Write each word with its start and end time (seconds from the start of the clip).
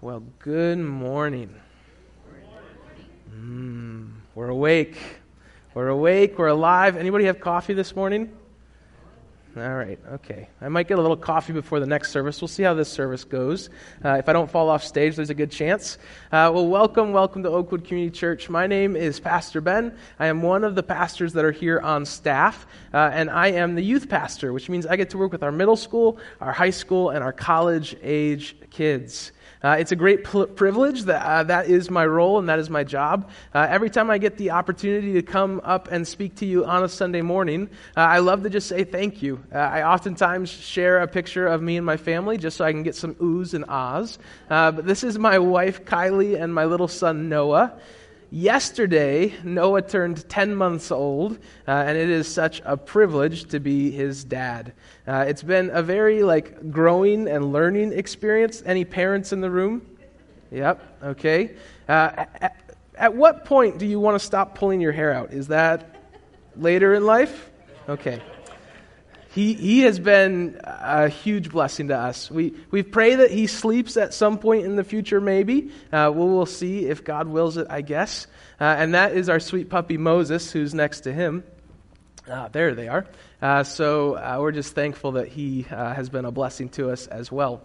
Well, 0.00 0.22
good 0.38 0.78
morning. 0.78 1.52
Mm, 3.34 4.12
we're 4.36 4.46
awake. 4.46 4.96
We're 5.74 5.88
awake. 5.88 6.38
We're 6.38 6.46
alive. 6.46 6.96
Anybody 6.96 7.24
have 7.24 7.40
coffee 7.40 7.72
this 7.72 7.96
morning? 7.96 8.30
All 9.56 9.74
right, 9.74 9.98
okay. 10.12 10.50
I 10.60 10.68
might 10.68 10.86
get 10.86 10.98
a 10.98 11.02
little 11.02 11.16
coffee 11.16 11.52
before 11.52 11.80
the 11.80 11.86
next 11.86 12.12
service. 12.12 12.40
We'll 12.40 12.46
see 12.46 12.62
how 12.62 12.74
this 12.74 12.88
service 12.88 13.24
goes. 13.24 13.70
Uh, 14.04 14.10
if 14.10 14.28
I 14.28 14.32
don't 14.32 14.48
fall 14.48 14.68
off 14.68 14.84
stage, 14.84 15.16
there's 15.16 15.30
a 15.30 15.34
good 15.34 15.50
chance. 15.50 15.98
Uh, 16.30 16.52
well, 16.54 16.68
welcome, 16.68 17.12
welcome 17.12 17.42
to 17.42 17.48
Oakwood 17.48 17.84
Community 17.84 18.16
Church. 18.16 18.48
My 18.48 18.68
name 18.68 18.94
is 18.94 19.18
Pastor 19.18 19.60
Ben. 19.60 19.98
I 20.20 20.26
am 20.28 20.42
one 20.42 20.62
of 20.62 20.76
the 20.76 20.82
pastors 20.84 21.32
that 21.32 21.44
are 21.44 21.50
here 21.50 21.80
on 21.80 22.06
staff, 22.06 22.68
uh, 22.94 23.10
and 23.12 23.28
I 23.28 23.48
am 23.48 23.74
the 23.74 23.82
youth 23.82 24.08
pastor, 24.08 24.52
which 24.52 24.68
means 24.68 24.86
I 24.86 24.94
get 24.94 25.10
to 25.10 25.18
work 25.18 25.32
with 25.32 25.42
our 25.42 25.50
middle 25.50 25.76
school, 25.76 26.18
our 26.40 26.52
high 26.52 26.70
school, 26.70 27.10
and 27.10 27.24
our 27.24 27.32
college 27.32 27.96
age 28.00 28.54
kids. 28.70 29.32
Uh, 29.62 29.76
it's 29.78 29.92
a 29.92 29.96
great 29.96 30.24
pl- 30.24 30.46
privilege 30.46 31.02
that 31.02 31.24
uh, 31.24 31.42
that 31.42 31.66
is 31.66 31.90
my 31.90 32.06
role 32.06 32.38
and 32.38 32.48
that 32.48 32.58
is 32.58 32.70
my 32.70 32.84
job. 32.84 33.28
Uh, 33.54 33.66
every 33.68 33.90
time 33.90 34.10
I 34.10 34.18
get 34.18 34.36
the 34.36 34.52
opportunity 34.52 35.14
to 35.14 35.22
come 35.22 35.60
up 35.64 35.88
and 35.90 36.06
speak 36.06 36.36
to 36.36 36.46
you 36.46 36.64
on 36.64 36.84
a 36.84 36.88
Sunday 36.88 37.22
morning, 37.22 37.68
uh, 37.96 38.00
I 38.00 38.18
love 38.18 38.42
to 38.44 38.50
just 38.50 38.68
say 38.68 38.84
thank 38.84 39.22
you. 39.22 39.42
Uh, 39.52 39.58
I 39.58 39.82
oftentimes 39.82 40.50
share 40.50 41.00
a 41.00 41.08
picture 41.08 41.46
of 41.46 41.60
me 41.60 41.76
and 41.76 41.84
my 41.84 41.96
family 41.96 42.38
just 42.38 42.56
so 42.56 42.64
I 42.64 42.72
can 42.72 42.82
get 42.82 42.94
some 42.94 43.14
oohs 43.16 43.54
and 43.54 43.64
ahs. 43.68 44.18
Uh, 44.48 44.72
but 44.72 44.86
this 44.86 45.02
is 45.02 45.18
my 45.18 45.38
wife, 45.38 45.84
Kylie, 45.84 46.40
and 46.40 46.54
my 46.54 46.64
little 46.64 46.88
son, 46.88 47.28
Noah. 47.28 47.78
Yesterday, 48.30 49.32
Noah 49.42 49.80
turned 49.80 50.28
10 50.28 50.54
months 50.54 50.90
old, 50.90 51.38
uh, 51.66 51.70
and 51.70 51.96
it 51.96 52.10
is 52.10 52.28
such 52.28 52.60
a 52.66 52.76
privilege 52.76 53.44
to 53.46 53.58
be 53.58 53.90
his 53.90 54.22
dad. 54.22 54.74
Uh, 55.06 55.24
it's 55.26 55.42
been 55.42 55.70
a 55.72 55.82
very 55.82 56.22
like 56.22 56.70
growing 56.70 57.26
and 57.26 57.52
learning 57.52 57.94
experience. 57.94 58.62
Any 58.66 58.84
parents 58.84 59.32
in 59.32 59.40
the 59.40 59.50
room? 59.50 59.86
Yep. 60.50 60.98
Okay. 61.04 61.56
Uh, 61.88 62.26
at, 62.40 62.76
at 62.96 63.14
what 63.14 63.46
point 63.46 63.78
do 63.78 63.86
you 63.86 63.98
want 63.98 64.14
to 64.14 64.24
stop 64.24 64.54
pulling 64.54 64.80
your 64.80 64.92
hair 64.92 65.14
out? 65.14 65.32
Is 65.32 65.48
that 65.48 65.96
later 66.54 66.92
in 66.94 67.06
life? 67.06 67.50
Okay. 67.88 68.20
He, 69.30 69.54
he 69.54 69.80
has 69.80 69.98
been 69.98 70.58
a 70.64 71.08
huge 71.08 71.50
blessing 71.50 71.88
to 71.88 71.98
us. 71.98 72.30
We, 72.30 72.54
we 72.70 72.82
pray 72.82 73.16
that 73.16 73.30
he 73.30 73.46
sleeps 73.46 73.96
at 73.96 74.14
some 74.14 74.38
point 74.38 74.64
in 74.64 74.76
the 74.76 74.84
future, 74.84 75.20
maybe. 75.20 75.70
Uh, 75.92 76.10
we'll, 76.14 76.28
we'll 76.28 76.46
see 76.46 76.86
if 76.86 77.04
God 77.04 77.28
wills 77.28 77.56
it, 77.56 77.66
I 77.68 77.82
guess. 77.82 78.26
Uh, 78.60 78.64
and 78.64 78.94
that 78.94 79.12
is 79.12 79.28
our 79.28 79.38
sweet 79.38 79.68
puppy 79.68 79.98
Moses, 79.98 80.50
who's 80.50 80.72
next 80.74 81.00
to 81.00 81.12
him. 81.12 81.44
Uh, 82.28 82.48
there 82.48 82.74
they 82.74 82.88
are. 82.88 83.06
Uh, 83.40 83.64
so 83.64 84.14
uh, 84.14 84.38
we're 84.40 84.52
just 84.52 84.74
thankful 84.74 85.12
that 85.12 85.28
he 85.28 85.66
uh, 85.70 85.94
has 85.94 86.08
been 86.08 86.24
a 86.24 86.32
blessing 86.32 86.68
to 86.70 86.90
us 86.90 87.06
as 87.06 87.30
well 87.30 87.62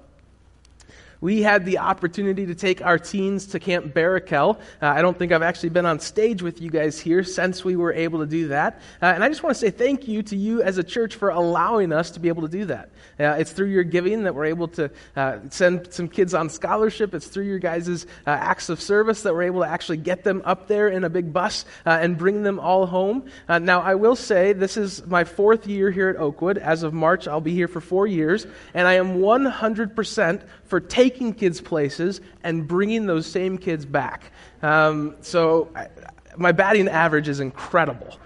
we 1.24 1.42
had 1.42 1.66
the 1.66 1.78
opportunity 1.78 2.48
to 2.48 2.54
take 2.54 2.82
our 2.82 3.00
teens 3.00 3.46
to 3.48 3.58
Camp 3.58 3.94
Barakel. 3.94 4.58
Uh, 4.82 4.88
I 4.88 5.02
don't 5.02 5.18
think 5.18 5.32
I've 5.32 5.42
actually 5.42 5.70
been 5.70 5.86
on 5.86 6.02
stage 6.02 6.42
with 6.42 6.62
you 6.62 6.70
guys 6.70 7.00
here 7.00 7.24
since 7.24 7.64
we 7.64 7.78
were 7.78 7.94
able 7.94 8.20
to 8.20 8.26
do 8.26 8.50
that. 8.50 8.82
Uh, 9.02 9.06
and 9.06 9.24
I 9.24 9.30
just 9.30 9.42
want 9.42 9.56
to 9.56 9.60
say 9.62 9.72
thank 9.72 10.06
you 10.06 10.22
to 10.24 10.36
you 10.36 10.62
as 10.62 10.78
a 10.78 10.84
church 10.84 11.16
for 11.16 11.30
allowing 11.30 11.94
us 11.94 12.12
to 12.12 12.20
be 12.20 12.28
able 12.28 12.42
to 12.42 12.50
do 12.50 12.66
that. 12.66 12.90
Uh, 13.18 13.38
it's 13.40 13.54
through 13.54 13.68
your 13.68 13.86
giving 13.86 14.24
that 14.24 14.36
we're 14.36 14.48
able 14.48 14.68
to 14.68 14.92
uh, 15.16 15.38
send 15.50 15.94
some 15.94 16.10
kids 16.10 16.34
on 16.34 16.50
scholarship. 16.50 17.14
It's 17.14 17.28
through 17.28 17.46
your 17.46 17.60
guys' 17.60 18.06
uh, 18.28 18.32
acts 18.32 18.68
of 18.68 18.82
service 18.82 19.24
that 19.24 19.34
we're 19.34 19.44
able 19.44 19.62
to 19.62 19.68
actually 19.70 20.00
get 20.00 20.26
them 20.26 20.42
up 20.44 20.68
there 20.68 20.90
in 20.90 21.06
a 21.06 21.10
big 21.10 21.32
bus 21.32 21.64
uh, 21.86 22.00
and 22.02 22.18
bring 22.18 22.44
them 22.44 22.60
all 22.60 22.86
home. 22.86 23.24
now, 23.48 23.80
I 23.80 23.96
will 23.96 24.18
say 24.18 24.52
this 24.52 24.76
is 24.76 25.06
my 25.08 25.24
fourth 25.24 25.68
year 25.68 25.90
here 25.90 26.10
at 26.10 26.18
Oakwood. 26.18 26.58
As 26.58 26.84
of 26.84 26.94
March, 26.94 27.30
I'll 27.30 27.40
be 27.40 27.54
here 27.54 27.70
for 27.70 27.80
four 27.80 28.08
years, 28.08 28.46
and 28.74 28.90
I 28.90 28.96
am 28.96 29.20
100% 29.20 30.42
for 30.66 30.80
taking 30.80 31.13
kids 31.34 31.62
places 31.62 32.22
and 32.44 32.68
bringing 32.68 33.06
those 33.06 33.26
same 33.26 33.58
kids 33.58 33.86
back. 33.86 34.32
Um, 34.62 35.16
so 35.22 35.70
I, 35.76 35.88
my 36.38 36.52
batting 36.52 36.88
average 36.88 37.28
is 37.28 37.40
incredible. 37.40 38.20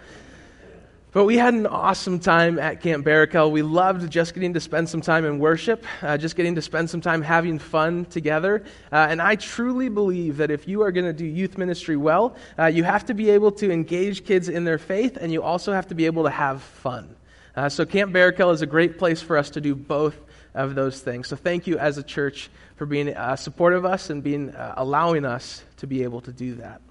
But 1.14 1.26
we 1.26 1.38
had 1.38 1.54
an 1.54 1.66
awesome 1.66 2.20
time 2.20 2.59
at 2.59 2.81
Camp 2.81 3.06
Barakel. 3.06 3.50
We 3.50 3.64
loved 3.64 4.12
just 4.12 4.34
getting 4.34 4.53
to 4.53 4.59
spend 4.59 4.88
some 4.88 5.02
time 5.02 5.26
in 5.26 5.40
worship, 5.40 5.84
uh, 6.02 6.18
just 6.18 6.36
getting 6.36 6.53
to 6.56 6.62
spend 6.62 6.90
some 6.90 7.02
time 7.02 7.22
having 7.22 7.58
fun 7.58 8.06
together. 8.06 8.64
Uh, 8.92 9.08
and 9.09 9.20
I 9.22 9.36
truly 9.36 9.90
believe 9.90 10.38
that 10.38 10.52
if 10.52 10.68
you 10.68 10.81
are 10.84 10.92
going 10.92 11.06
to 11.06 11.14
do 11.14 11.26
youth 11.26 11.58
ministry 11.58 11.97
well, 11.97 12.36
uh, 12.59 12.66
you 12.66 12.84
have 12.84 13.06
to 13.06 13.14
be 13.14 13.31
able 13.31 13.52
to 13.53 13.72
engage 13.72 14.26
kids 14.26 14.47
in 14.47 14.64
their 14.64 14.78
faith, 14.78 15.18
and 15.20 15.31
you 15.31 15.42
also 15.42 15.74
have 15.74 15.88
to 15.88 15.96
be 15.96 16.06
able 16.06 16.24
to 16.24 16.30
have 16.30 16.62
fun. 16.62 17.16
Uh, 17.56 17.68
so 17.68 17.86
Camp 17.86 18.14
Barakel 18.14 18.53
is 18.53 18.62
a 18.62 18.68
great 18.68 19.00
place 19.00 19.20
for 19.20 19.38
us 19.38 19.50
to 19.52 19.62
do 19.62 19.74
both 19.74 20.16
of 20.57 20.75
those 20.75 21.00
things. 21.00 21.28
So 21.28 21.35
thank 21.35 21.68
you 21.68 21.78
as 21.78 21.97
a 21.97 22.03
church 22.03 22.50
for 22.75 22.85
being 22.85 23.16
uh, 23.16 23.35
supportive 23.35 23.85
of 23.85 23.91
us 23.91 24.09
and 24.09 24.23
being 24.23 24.50
uh, 24.50 24.73
allowing 24.75 25.23
us 25.23 25.63
to 25.78 25.88
be 25.88 26.03
able 26.03 26.22
to 26.22 26.31
do 26.31 26.56
that. 26.56 26.81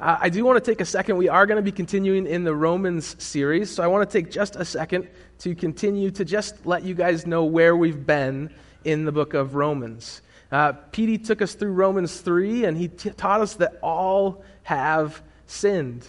Uh, 0.00 0.16
I 0.20 0.28
do 0.28 0.44
want 0.44 0.62
to 0.62 0.70
take 0.70 0.80
a 0.80 0.84
second. 0.84 1.16
We 1.16 1.28
are 1.28 1.44
going 1.44 1.56
to 1.56 1.62
be 1.62 1.72
continuing 1.72 2.26
in 2.26 2.44
the 2.44 2.54
Romans 2.54 3.22
series, 3.22 3.70
so 3.70 3.82
I 3.82 3.88
want 3.88 4.08
to 4.08 4.22
take 4.22 4.30
just 4.30 4.56
a 4.56 4.64
second 4.64 5.08
to 5.40 5.54
continue 5.54 6.10
to 6.12 6.24
just 6.24 6.64
let 6.64 6.82
you 6.82 6.94
guys 6.94 7.26
know 7.26 7.44
where 7.44 7.76
we've 7.76 8.06
been 8.06 8.50
in 8.84 9.04
the 9.04 9.12
book 9.12 9.34
of 9.34 9.54
Romans. 9.54 10.22
Uh, 10.50 10.72
PD 10.92 11.24
took 11.24 11.42
us 11.42 11.54
through 11.54 11.72
Romans 11.72 12.20
3, 12.20 12.64
and 12.64 12.76
he 12.76 12.88
t- 12.88 13.10
taught 13.10 13.42
us 13.42 13.54
that 13.54 13.78
all 13.82 14.44
have 14.62 15.20
sinned. 15.46 16.06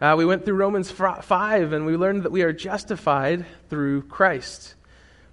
Uh, 0.00 0.14
we 0.16 0.24
went 0.24 0.44
through 0.44 0.54
Romans 0.54 0.90
5, 0.90 1.72
and 1.72 1.84
we 1.84 1.96
learned 1.96 2.22
that 2.22 2.32
we 2.32 2.42
are 2.42 2.52
justified 2.52 3.44
through 3.68 4.02
Christ. 4.02 4.74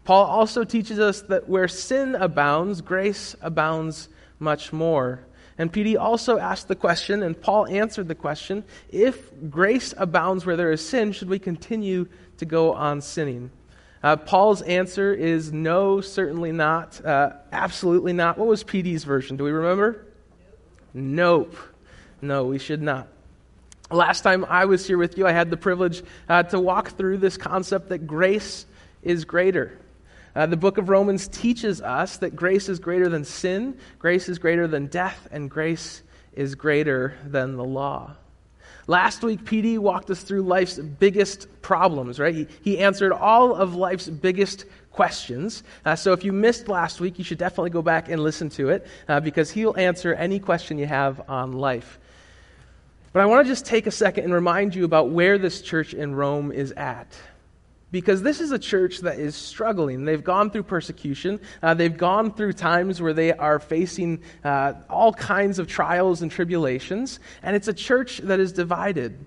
Paul 0.04 0.26
also 0.26 0.64
teaches 0.64 1.00
us 1.00 1.22
that 1.24 1.48
where 1.48 1.68
sin 1.68 2.16
abounds, 2.16 2.82
grace 2.82 3.36
abounds 3.42 4.10
much 4.40 4.74
more. 4.74 5.26
And 5.58 5.72
PD 5.72 6.00
also 6.00 6.40
asked 6.40 6.68
the 6.68 6.76
question, 6.76 7.22
and 7.22 7.40
Paul 7.40 7.68
answered 7.68 8.08
the 8.08 8.16
question 8.16 8.64
if 8.90 9.30
grace 9.50 9.94
abounds 9.96 10.46
where 10.46 10.58
there 10.58 10.72
is 10.72 10.88
sin, 10.88 11.12
should 11.12 11.30
we 11.30 11.38
continue 11.38 12.08
to 12.38 12.46
go 12.46 12.74
on 12.74 13.02
sinning? 13.02 13.52
Uh, 14.04 14.16
Paul's 14.16 14.64
answer 14.64 15.14
is 15.14 15.54
no, 15.54 16.02
certainly 16.02 16.52
not, 16.52 17.04
uh, 17.06 17.34
absolutely 17.52 18.14
not. 18.14 18.40
What 18.40 18.48
was 18.48 18.64
PD's 18.64 19.04
version? 19.04 19.38
Do 19.38 19.44
we 19.44 19.52
remember? 19.52 20.08
Nope. 20.96 21.56
No, 22.22 22.46
we 22.46 22.58
should 22.58 22.82
not. 22.82 23.08
Last 23.92 24.22
time 24.22 24.46
I 24.46 24.66
was 24.66 24.88
here 24.88 24.98
with 24.98 25.18
you, 25.18 25.28
I 25.28 25.32
had 25.32 25.52
the 25.52 25.58
privilege 25.58 26.02
uh, 26.28 26.44
to 26.44 26.60
walk 26.60 26.98
through 26.98 27.18
this 27.18 27.38
concept 27.38 27.90
that 27.90 28.08
grace 28.08 28.66
is 29.04 29.26
greater. 29.26 29.78
Uh, 30.36 30.46
the 30.46 30.58
book 30.58 30.78
of 30.78 30.90
Romans 30.90 31.28
teaches 31.28 31.82
us 31.82 32.18
that 32.18 32.36
grace 32.36 32.70
is 32.70 32.80
greater 32.80 33.10
than 33.10 33.26
sin, 33.26 33.78
grace 34.00 34.30
is 34.30 34.40
greater 34.40 34.68
than 34.68 34.88
death, 34.88 35.28
and 35.32 35.50
grace 35.50 36.04
is 36.34 36.56
greater 36.56 37.16
than 37.26 37.58
the 37.58 37.64
law. 37.64 38.16
Last 38.88 39.24
week, 39.24 39.44
PD 39.44 39.78
walked 39.78 40.10
us 40.10 40.24
through 40.24 40.42
life's 40.44 40.80
biggest 40.80 41.48
problems, 41.62 42.20
right? 42.20 42.34
He, 42.34 42.48
he 42.62 42.80
answered 42.80 43.12
all 43.12 43.54
of 43.54 43.76
life's 43.76 44.10
biggest 44.10 44.66
questions. 44.92 45.64
Uh, 45.86 45.96
so 45.96 46.14
if 46.14 46.24
you 46.24 46.34
missed 46.34 46.68
last 46.68 47.00
week, 47.00 47.18
you 47.18 47.24
should 47.24 47.38
definitely 47.38 47.70
go 47.70 47.82
back 47.82 48.10
and 48.10 48.24
listen 48.24 48.50
to 48.50 48.70
it 48.70 48.88
uh, 49.08 49.20
because 49.20 49.52
he'll 49.52 49.78
answer 49.78 50.14
any 50.14 50.40
question 50.40 50.78
you 50.78 50.88
have 50.88 51.30
on 51.30 51.54
life. 51.54 52.00
But 53.14 53.22
I 53.22 53.26
want 53.26 53.46
to 53.46 53.52
just 53.52 53.66
take 53.66 53.88
a 53.88 53.92
second 53.92 54.24
and 54.24 54.34
remind 54.34 54.74
you 54.74 54.86
about 54.86 55.10
where 55.10 55.38
this 55.38 55.62
church 55.62 55.94
in 55.94 56.16
Rome 56.16 56.52
is 56.52 56.72
at 56.74 57.16
because 57.92 58.22
this 58.22 58.40
is 58.40 58.52
a 58.52 58.60
church 58.60 59.00
that 59.00 59.20
is 59.20 59.36
struggling. 59.36 60.06
They've 60.06 60.24
gone 60.24 60.50
through 60.50 60.64
persecution. 60.64 61.40
Uh, 61.62 61.74
they've 61.74 61.96
gone 61.96 62.34
through 62.34 62.54
times 62.54 63.02
where 63.02 63.14
they 63.14 63.34
are 63.34 63.60
facing 63.60 64.22
uh, 64.44 64.74
all 64.90 65.14
kinds 65.14 65.60
of 65.60 65.68
trials 65.68 66.22
and 66.22 66.32
tribulations. 66.32 67.20
And 67.44 67.56
it's 67.56 67.68
a 67.68 67.74
church 67.74 68.20
that 68.20 68.40
is 68.40 68.54
divided. 68.54 69.26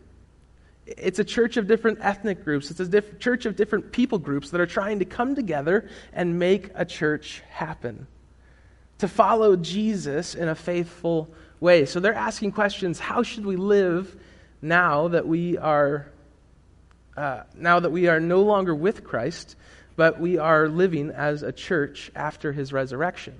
It's 0.86 1.18
a 1.18 1.24
church 1.24 1.56
of 1.56 1.66
different 1.66 1.98
ethnic 2.00 2.42
groups. 2.44 2.70
It's 2.70 2.80
a 2.80 2.86
diff- 2.86 3.18
church 3.18 3.44
of 3.46 3.56
different 3.56 3.92
people 3.92 4.18
groups 4.18 4.50
that 4.50 4.60
are 4.60 4.66
trying 4.66 4.98
to 4.98 5.04
come 5.04 5.34
together 5.34 5.88
and 6.12 6.38
make 6.38 6.70
a 6.74 6.84
church 6.84 7.42
happen. 7.50 8.06
To 8.98 9.08
follow 9.08 9.56
Jesus 9.56 10.34
in 10.34 10.48
a 10.48 10.54
faithful 10.54 11.28
way. 11.60 11.84
So 11.84 12.00
they're 12.00 12.14
asking 12.14 12.52
questions 12.52 12.98
how 12.98 13.22
should 13.22 13.44
we 13.44 13.56
live 13.56 14.16
now 14.62 15.08
that 15.08 15.26
we 15.26 15.58
are 15.58 16.06
uh, 17.16 17.42
now 17.56 17.80
that 17.80 17.90
we 17.90 18.08
are 18.08 18.20
no 18.20 18.42
longer 18.42 18.74
with 18.74 19.04
Christ, 19.04 19.56
but 19.96 20.20
we 20.20 20.38
are 20.38 20.68
living 20.68 21.10
as 21.10 21.42
a 21.42 21.52
church 21.52 22.10
after 22.14 22.52
his 22.52 22.72
resurrection. 22.72 23.34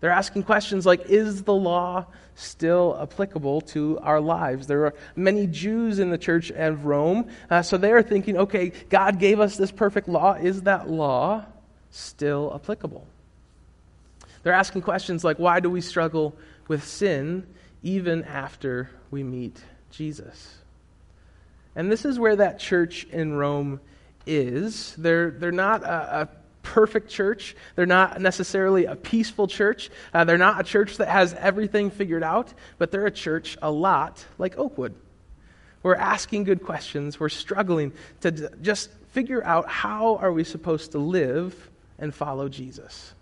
They're 0.00 0.10
asking 0.10 0.42
questions 0.42 0.84
like 0.84 1.08
Is 1.08 1.44
the 1.44 1.54
law 1.54 2.06
still 2.34 2.98
applicable 3.00 3.62
to 3.62 3.98
our 4.02 4.20
lives? 4.20 4.66
There 4.66 4.84
are 4.84 4.94
many 5.16 5.46
Jews 5.46 5.98
in 5.98 6.10
the 6.10 6.18
church 6.18 6.50
of 6.50 6.84
Rome, 6.84 7.28
uh, 7.50 7.62
so 7.62 7.78
they 7.78 7.92
are 7.92 8.02
thinking, 8.02 8.36
okay, 8.36 8.72
God 8.90 9.18
gave 9.18 9.40
us 9.40 9.56
this 9.56 9.72
perfect 9.72 10.06
law. 10.06 10.34
Is 10.34 10.62
that 10.62 10.90
law 10.90 11.46
still 11.90 12.52
applicable? 12.54 13.06
They're 14.42 14.52
asking 14.52 14.82
questions 14.82 15.24
like 15.24 15.38
Why 15.38 15.60
do 15.60 15.70
we 15.70 15.80
struggle 15.80 16.36
with 16.68 16.84
sin 16.84 17.46
even 17.82 18.24
after 18.24 18.90
we 19.10 19.22
meet 19.22 19.58
Jesus? 19.90 20.58
And 21.76 21.90
this 21.90 22.04
is 22.04 22.18
where 22.18 22.36
that 22.36 22.58
church 22.58 23.04
in 23.04 23.34
Rome 23.34 23.80
is. 24.26 24.94
They're, 24.96 25.30
they're 25.30 25.52
not 25.52 25.82
a, 25.82 26.22
a 26.22 26.28
perfect 26.62 27.10
church. 27.10 27.54
They're 27.76 27.86
not 27.86 28.20
necessarily 28.20 28.86
a 28.86 28.96
peaceful 28.96 29.46
church. 29.46 29.90
Uh, 30.12 30.24
they're 30.24 30.38
not 30.38 30.60
a 30.60 30.64
church 30.64 30.96
that 30.96 31.08
has 31.08 31.34
everything 31.34 31.90
figured 31.90 32.22
out, 32.22 32.52
but 32.78 32.90
they're 32.90 33.06
a 33.06 33.10
church 33.10 33.56
a 33.62 33.70
lot 33.70 34.24
like 34.38 34.58
Oakwood. 34.58 34.94
We're 35.82 35.94
asking 35.96 36.44
good 36.44 36.64
questions. 36.64 37.20
We're 37.20 37.28
struggling 37.28 37.92
to 38.22 38.30
d- 38.30 38.46
just 38.62 38.90
figure 39.12 39.44
out 39.44 39.68
how 39.68 40.16
are 40.16 40.32
we 40.32 40.42
supposed 40.42 40.92
to 40.92 40.98
live 40.98 41.70
and 41.98 42.12
follow 42.12 42.48
Jesus. 42.48 43.14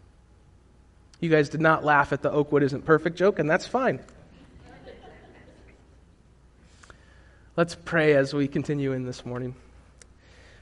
You 1.20 1.28
guys 1.28 1.48
did 1.48 1.60
not 1.60 1.84
laugh 1.84 2.12
at 2.12 2.22
the 2.22 2.30
Oakwood 2.30 2.62
isn't 2.62 2.84
perfect 2.84 3.16
joke, 3.16 3.38
and 3.38 3.50
that's 3.50 3.66
fine. 3.66 4.00
Let's 7.54 7.74
pray 7.74 8.14
as 8.14 8.32
we 8.32 8.48
continue 8.48 8.92
in 8.92 9.04
this 9.04 9.26
morning. 9.26 9.54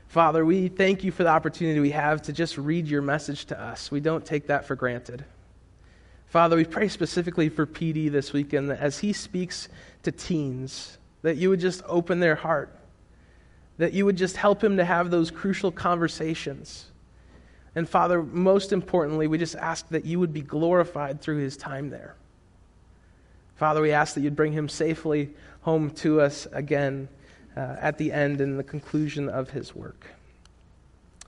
Father, 0.08 0.44
we 0.44 0.66
thank 0.66 1.04
you 1.04 1.12
for 1.12 1.22
the 1.22 1.28
opportunity 1.28 1.78
we 1.78 1.92
have 1.92 2.20
to 2.22 2.32
just 2.32 2.58
read 2.58 2.88
your 2.88 3.00
message 3.00 3.44
to 3.44 3.60
us. 3.60 3.92
We 3.92 4.00
don't 4.00 4.26
take 4.26 4.48
that 4.48 4.64
for 4.64 4.74
granted. 4.74 5.24
Father, 6.26 6.56
we 6.56 6.64
pray 6.64 6.88
specifically 6.88 7.48
for 7.48 7.64
PD 7.64 8.10
this 8.10 8.32
weekend 8.32 8.70
that 8.70 8.80
as 8.80 8.98
he 8.98 9.12
speaks 9.12 9.68
to 10.02 10.10
teens, 10.10 10.98
that 11.22 11.36
you 11.36 11.48
would 11.50 11.60
just 11.60 11.80
open 11.86 12.18
their 12.18 12.34
heart, 12.34 12.76
that 13.78 13.92
you 13.92 14.04
would 14.04 14.16
just 14.16 14.36
help 14.36 14.62
him 14.62 14.76
to 14.78 14.84
have 14.84 15.12
those 15.12 15.30
crucial 15.30 15.70
conversations. 15.70 16.86
And 17.76 17.88
Father, 17.88 18.20
most 18.20 18.72
importantly, 18.72 19.28
we 19.28 19.38
just 19.38 19.54
ask 19.54 19.88
that 19.90 20.06
you 20.06 20.18
would 20.18 20.32
be 20.32 20.42
glorified 20.42 21.20
through 21.20 21.38
his 21.38 21.56
time 21.56 21.90
there. 21.90 22.16
Father, 23.54 23.80
we 23.80 23.92
ask 23.92 24.14
that 24.14 24.22
you'd 24.22 24.34
bring 24.34 24.52
him 24.52 24.68
safely 24.68 25.30
home 25.62 25.90
to 25.90 26.20
us 26.20 26.46
again 26.52 27.08
uh, 27.56 27.76
at 27.80 27.98
the 27.98 28.12
end 28.12 28.40
and 28.40 28.58
the 28.58 28.64
conclusion 28.64 29.28
of 29.28 29.50
his 29.50 29.74
work. 29.74 30.06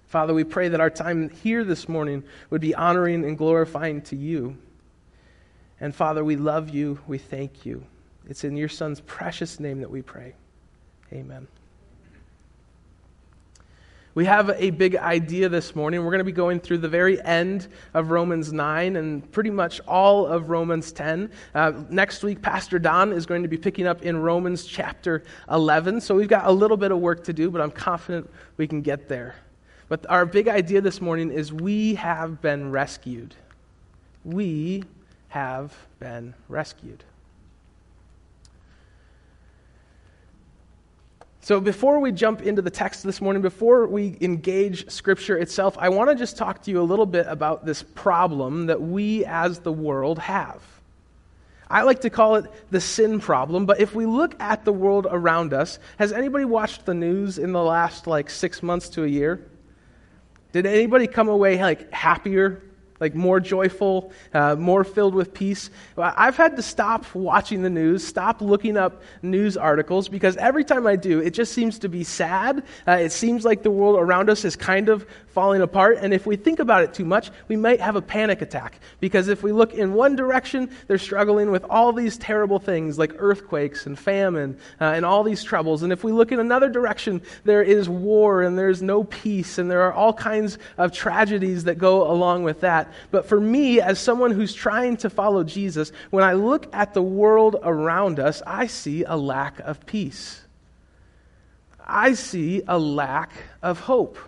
Father, 0.07 0.35
we 0.35 0.45
pray 0.45 0.69
that 0.69 0.81
our 0.81 0.91
time 0.91 1.31
here 1.31 1.65
this 1.65 1.89
morning 1.89 2.23
would 2.51 2.61
be 2.61 2.75
honoring 2.75 3.25
and 3.25 3.39
glorifying 3.39 4.03
to 4.03 4.17
you. 4.17 4.59
And 5.81 5.95
Father, 5.95 6.23
we 6.23 6.37
love 6.37 6.69
you. 6.69 7.01
We 7.07 7.19
thank 7.19 7.65
you. 7.65 7.85
It's 8.29 8.45
in 8.45 8.57
your 8.57 8.69
Son's 8.69 9.01
precious 9.01 9.59
name 9.59 9.81
that 9.81 9.91
we 9.91 10.03
pray. 10.03 10.35
Amen. 11.13 11.49
We 14.15 14.27
have 14.27 14.51
a 14.51 14.69
big 14.69 14.95
idea 14.97 15.49
this 15.49 15.75
morning. 15.75 16.05
We're 16.05 16.11
going 16.11 16.19
to 16.19 16.25
be 16.25 16.33
going 16.33 16.61
through 16.61 16.79
the 16.79 16.89
very 16.89 17.23
end 17.23 17.69
of 17.95 18.11
Romans 18.11 18.53
9 18.53 18.97
and 18.97 19.33
pretty 19.33 19.49
much 19.49 19.81
all 19.89 20.27
of 20.27 20.51
Romans 20.51 20.93
10. 20.93 21.31
Uh, 21.55 21.73
next 21.89 22.23
week, 22.23 22.43
Pastor 22.43 22.79
Don 22.79 23.11
is 23.11 23.25
going 23.25 23.43
to 23.43 23.49
be 23.49 23.57
picking 23.57 23.87
up 23.87 24.03
in 24.03 24.19
Romans 24.19 24.67
chapter 24.67 25.23
11. 25.51 26.03
So 26.03 26.15
we've 26.15 26.29
got 26.29 26.47
a 26.47 26.53
little 26.53 26.77
bit 26.77 26.91
of 26.91 26.99
work 26.99 27.25
to 27.25 27.33
do, 27.33 27.51
but 27.51 27.63
I'm 27.63 27.71
confident 27.71 28.29
we 28.59 28.67
can 28.67 28.83
get 28.83 29.09
there. 29.09 29.35
But 29.89 30.05
our 30.11 30.27
big 30.27 30.47
idea 30.47 30.83
this 30.83 31.01
morning 31.01 31.31
is 31.31 31.51
we 31.51 31.95
have 31.95 32.43
been 32.43 32.71
rescued. 32.71 33.35
We 34.25 34.85
have 35.29 35.75
been 36.01 36.35
rescued. 36.51 37.03
So, 41.45 41.61
before 41.61 41.99
we 41.99 42.13
jump 42.13 42.43
into 42.43 42.63
the 42.63 42.71
text 42.71 43.03
this 43.03 43.21
morning, 43.21 43.43
before 43.43 43.89
we 43.89 44.17
engage 44.21 44.89
Scripture 44.89 45.37
itself, 45.37 45.77
I 45.77 45.89
want 45.89 46.09
to 46.09 46.15
just 46.15 46.37
talk 46.37 46.63
to 46.63 46.71
you 46.71 46.81
a 46.81 46.85
little 46.85 47.05
bit 47.05 47.27
about 47.27 47.67
this 47.67 47.83
problem 47.83 48.67
that 48.67 48.81
we 48.81 49.25
as 49.25 49.59
the 49.59 49.73
world 49.73 50.21
have. 50.21 50.63
I 51.69 51.83
like 51.83 52.03
to 52.03 52.11
call 52.11 52.37
it 52.37 52.45
the 52.71 52.81
sin 52.81 53.19
problem, 53.19 53.67
but 53.67 53.81
if 53.81 53.93
we 53.93 54.07
look 54.07 54.41
at 54.41 54.65
the 54.65 54.73
world 54.73 55.09
around 55.11 55.53
us, 55.53 55.81
has 55.99 56.13
anybody 56.13 56.45
watched 56.45 56.87
the 56.87 56.95
news 56.95 57.39
in 57.39 57.51
the 57.51 57.63
last 57.63 58.07
like 58.07 58.31
six 58.31 58.63
months 58.63 58.89
to 58.91 59.03
a 59.03 59.09
year? 59.09 59.45
Did 60.53 60.65
anybody 60.65 61.09
come 61.09 61.29
away 61.29 61.61
like 61.61 61.93
happier 61.93 62.63
like 63.03 63.17
more 63.17 63.41
joyful, 63.41 64.13
uh, 64.33 64.55
more 64.55 64.85
filled 64.85 65.13
with 65.13 65.35
peace. 65.35 65.71
I've 65.99 66.37
had 66.37 66.55
to 66.55 66.63
stop 66.63 67.05
watching 67.17 67.63
the 67.63 67.69
news, 67.69 68.07
stop 68.07 68.41
looking 68.41 68.77
up 68.77 69.03
news 69.23 69.57
articles, 69.57 70.09
because 70.09 70.37
every 70.37 70.65
time 70.65 70.87
I 70.87 70.95
do, 70.95 71.19
it 71.19 71.31
just 71.31 71.53
seems 71.53 71.81
to 71.81 71.89
be 71.89 72.05
sad. 72.05 72.63
Uh, 72.87 72.93
it 72.93 73.11
seems 73.11 73.45
like 73.45 73.65
the 73.65 73.73
world 73.73 73.97
around 73.99 74.31
us 74.31 74.45
is 74.45 74.55
kind 74.55 74.89
of 74.89 75.05
falling 75.27 75.63
apart. 75.63 75.99
And 76.01 76.15
if 76.15 76.27
we 76.27 76.37
think 76.37 76.61
about 76.61 76.85
it 76.85 76.95
too 76.95 77.05
much, 77.05 77.31
we 77.49 77.57
might 77.57 77.81
have 77.81 77.97
a 77.97 78.03
panic 78.03 78.41
attack. 78.41 78.79
Because 79.01 79.27
if 79.27 79.43
we 79.43 79.51
look 79.51 79.75
in 79.75 79.95
one 79.95 80.15
direction, 80.15 80.71
they're 80.87 80.99
struggling 80.99 81.51
with 81.51 81.65
all 81.65 81.93
these 81.93 82.17
terrible 82.19 82.61
things 82.61 82.99
like 82.99 83.15
earthquakes 83.19 83.87
and 83.87 83.99
famine 83.99 84.57
uh, 84.81 84.85
and 84.85 85.05
all 85.05 85.25
these 85.25 85.43
troubles. 85.43 85.83
And 85.83 85.93
if 85.93 86.05
we 86.05 86.13
look 86.13 86.31
in 86.31 86.39
another 86.39 86.71
direction, 86.71 87.21
there 87.45 87.63
is 87.63 87.89
war 87.89 88.43
and 88.43 88.57
there's 88.57 88.81
no 88.81 89.03
peace 89.05 89.59
and 89.59 89.69
there 89.69 89.83
are 89.83 89.93
all 89.93 90.13
kinds 90.13 90.59
of 90.79 90.93
tragedies 90.93 91.65
that 91.65 91.79
go 91.79 92.09
along 92.09 92.45
with 92.45 92.61
that. 92.61 92.92
But 93.11 93.27
for 93.27 93.41
me, 93.41 93.81
as 93.81 93.99
someone 93.99 94.31
who's 94.31 94.55
trying 94.55 94.97
to 94.99 95.11
follow 95.11 95.45
Jesus, 95.45 95.93
when 96.11 96.25
I 96.25 96.33
look 96.33 96.73
at 96.75 96.95
the 96.95 97.03
world 97.03 97.57
around 97.63 98.21
us, 98.21 98.43
I 98.47 98.67
see 98.67 99.05
a 99.05 99.17
lack 99.17 99.59
of 99.61 99.85
peace. 99.87 100.43
I 101.85 102.15
see 102.15 102.63
a 102.67 102.79
lack 102.79 103.33
of 103.63 103.81
hope. 103.81 104.19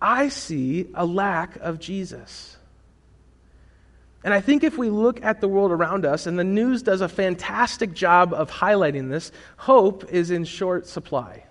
I 0.00 0.28
see 0.28 0.88
a 0.94 1.04
lack 1.04 1.56
of 1.56 1.78
Jesus. 1.78 2.56
And 4.22 4.34
I 4.34 4.40
think 4.40 4.64
if 4.64 4.76
we 4.76 4.90
look 4.90 5.24
at 5.24 5.40
the 5.40 5.48
world 5.48 5.72
around 5.72 6.04
us, 6.04 6.26
and 6.26 6.38
the 6.38 6.44
news 6.44 6.82
does 6.82 7.00
a 7.00 7.08
fantastic 7.08 7.94
job 7.94 8.34
of 8.34 8.50
highlighting 8.50 9.08
this, 9.08 9.32
hope 9.56 10.12
is 10.12 10.30
in 10.30 10.44
short 10.44 10.86
supply. 10.86 11.44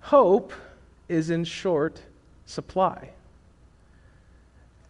Hope 0.00 0.52
is 1.08 1.30
in 1.30 1.44
short 1.44 2.00
supply. 2.48 3.10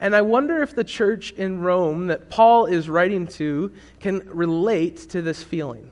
And 0.01 0.15
I 0.15 0.23
wonder 0.23 0.63
if 0.63 0.75
the 0.75 0.85
church 0.85 1.33
in 1.33 1.61
Rome 1.61 2.07
that 2.07 2.31
Paul 2.31 2.67
is 2.67 2.89
writing 2.89 3.27
to 3.29 3.73
can 3.99 4.29
relate 4.29 5.11
to 5.11 5.23
this 5.23 5.43
feeling. 5.43 5.91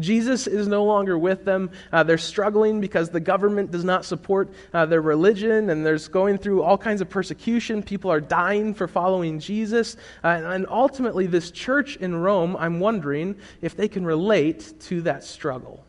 Jesus 0.00 0.48
is 0.48 0.66
no 0.66 0.82
longer 0.84 1.16
with 1.16 1.44
them. 1.44 1.70
Uh, 1.92 2.02
they're 2.02 2.18
struggling 2.18 2.80
because 2.80 3.10
the 3.10 3.20
government 3.20 3.70
does 3.70 3.84
not 3.84 4.04
support 4.04 4.52
uh, 4.72 4.84
their 4.86 5.00
religion, 5.00 5.70
and 5.70 5.86
there's 5.86 6.08
going 6.08 6.38
through 6.38 6.64
all 6.64 6.76
kinds 6.76 7.00
of 7.00 7.08
persecution. 7.08 7.80
People 7.80 8.10
are 8.10 8.20
dying 8.20 8.74
for 8.74 8.88
following 8.88 9.38
Jesus. 9.38 9.96
Uh, 10.24 10.42
and 10.44 10.66
ultimately, 10.68 11.28
this 11.28 11.52
church 11.52 11.94
in 11.96 12.16
Rome, 12.16 12.56
I'm 12.56 12.80
wondering 12.80 13.36
if 13.62 13.76
they 13.76 13.86
can 13.86 14.04
relate 14.04 14.80
to 14.80 15.02
that 15.02 15.22
struggle. 15.22 15.83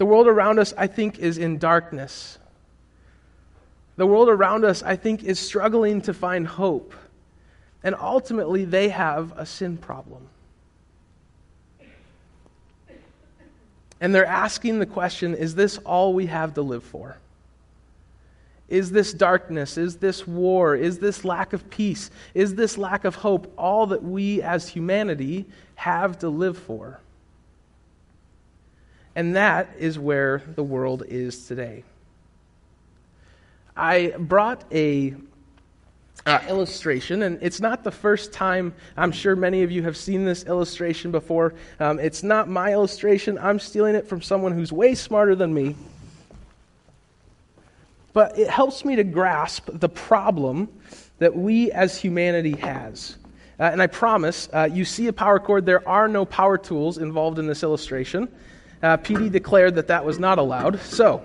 The 0.00 0.06
world 0.06 0.28
around 0.28 0.58
us, 0.58 0.72
I 0.78 0.86
think, 0.86 1.18
is 1.18 1.36
in 1.36 1.58
darkness. 1.58 2.38
The 3.96 4.06
world 4.06 4.30
around 4.30 4.64
us, 4.64 4.82
I 4.82 4.96
think, 4.96 5.22
is 5.24 5.38
struggling 5.38 6.00
to 6.00 6.14
find 6.14 6.46
hope. 6.46 6.94
And 7.82 7.94
ultimately, 7.94 8.64
they 8.64 8.88
have 8.88 9.34
a 9.36 9.44
sin 9.44 9.76
problem. 9.76 10.26
And 14.00 14.14
they're 14.14 14.24
asking 14.24 14.78
the 14.78 14.86
question 14.86 15.34
is 15.34 15.54
this 15.54 15.76
all 15.76 16.14
we 16.14 16.24
have 16.24 16.54
to 16.54 16.62
live 16.62 16.82
for? 16.82 17.18
Is 18.70 18.92
this 18.92 19.12
darkness? 19.12 19.76
Is 19.76 19.96
this 19.96 20.26
war? 20.26 20.74
Is 20.74 20.98
this 20.98 21.26
lack 21.26 21.52
of 21.52 21.68
peace? 21.68 22.10
Is 22.32 22.54
this 22.54 22.78
lack 22.78 23.04
of 23.04 23.16
hope 23.16 23.52
all 23.58 23.88
that 23.88 24.02
we 24.02 24.40
as 24.40 24.66
humanity 24.66 25.44
have 25.74 26.20
to 26.20 26.30
live 26.30 26.56
for? 26.56 27.00
And 29.14 29.36
that 29.36 29.70
is 29.78 29.98
where 29.98 30.42
the 30.54 30.62
world 30.62 31.02
is 31.06 31.46
today. 31.46 31.84
I 33.76 34.14
brought 34.18 34.64
a 34.72 35.14
uh, 36.26 36.40
illustration, 36.48 37.22
and 37.22 37.38
it's 37.40 37.60
not 37.60 37.82
the 37.82 37.90
first 37.90 38.32
time. 38.32 38.74
I'm 38.96 39.10
sure 39.10 39.34
many 39.34 39.62
of 39.62 39.70
you 39.70 39.82
have 39.84 39.96
seen 39.96 40.24
this 40.24 40.44
illustration 40.44 41.10
before. 41.10 41.54
Um, 41.78 41.98
it's 41.98 42.22
not 42.22 42.48
my 42.48 42.72
illustration. 42.72 43.38
I'm 43.38 43.58
stealing 43.58 43.94
it 43.94 44.06
from 44.06 44.20
someone 44.20 44.52
who's 44.52 44.72
way 44.72 44.94
smarter 44.94 45.34
than 45.34 45.52
me. 45.52 45.76
But 48.12 48.38
it 48.38 48.50
helps 48.50 48.84
me 48.84 48.96
to 48.96 49.04
grasp 49.04 49.68
the 49.72 49.88
problem 49.88 50.68
that 51.18 51.34
we 51.34 51.70
as 51.72 51.96
humanity 51.96 52.52
has. 52.56 53.16
Uh, 53.58 53.64
and 53.64 53.80
I 53.82 53.86
promise, 53.86 54.48
uh, 54.52 54.68
you 54.70 54.84
see 54.84 55.06
a 55.06 55.12
power 55.12 55.38
cord. 55.38 55.66
There 55.66 55.86
are 55.88 56.08
no 56.08 56.24
power 56.24 56.58
tools 56.58 56.98
involved 56.98 57.38
in 57.38 57.46
this 57.46 57.62
illustration. 57.62 58.28
Uh, 58.82 58.96
PD 58.96 59.30
declared 59.30 59.74
that 59.74 59.88
that 59.88 60.04
was 60.04 60.18
not 60.18 60.38
allowed. 60.38 60.80
So, 60.80 61.22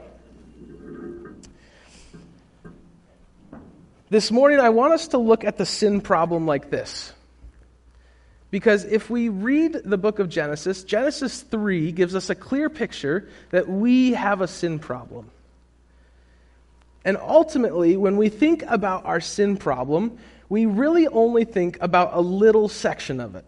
this 4.10 4.30
morning 4.30 4.60
I 4.60 4.70
want 4.70 4.94
us 4.94 5.10
to 5.10 5.18
look 5.18 5.44
at 5.44 5.58
the 5.58 5.66
sin 5.66 6.02
problem 6.02 6.46
like 6.46 6.70
this. 6.70 7.14
Because 8.52 8.86
if 8.86 9.10
we 9.10 9.30
read 9.30 9.82
the 9.84 9.98
book 9.98 10.20
of 10.20 10.30
Genesis, 10.30 10.84
Genesis 10.84 11.42
3 11.42 11.92
gives 11.92 12.16
us 12.16 12.30
a 12.30 12.36
clear 12.36 12.70
picture 12.70 13.28
that 13.52 13.68
we 13.68 14.14
have 14.14 14.42
a 14.42 14.48
sin 14.48 14.80
problem. 14.80 15.30
And 17.04 17.18
ultimately, 17.18 17.98
when 17.98 18.18
we 18.18 18.30
think 18.30 18.64
about 18.68 19.06
our 19.06 19.20
sin 19.20 19.58
problem, 19.58 20.18
we 20.50 20.66
really 20.66 21.08
only 21.08 21.46
think 21.46 21.78
about 21.82 22.12
a 22.14 22.22
little 22.22 22.70
section 22.70 23.20
of 23.20 23.36
it. 23.36 23.46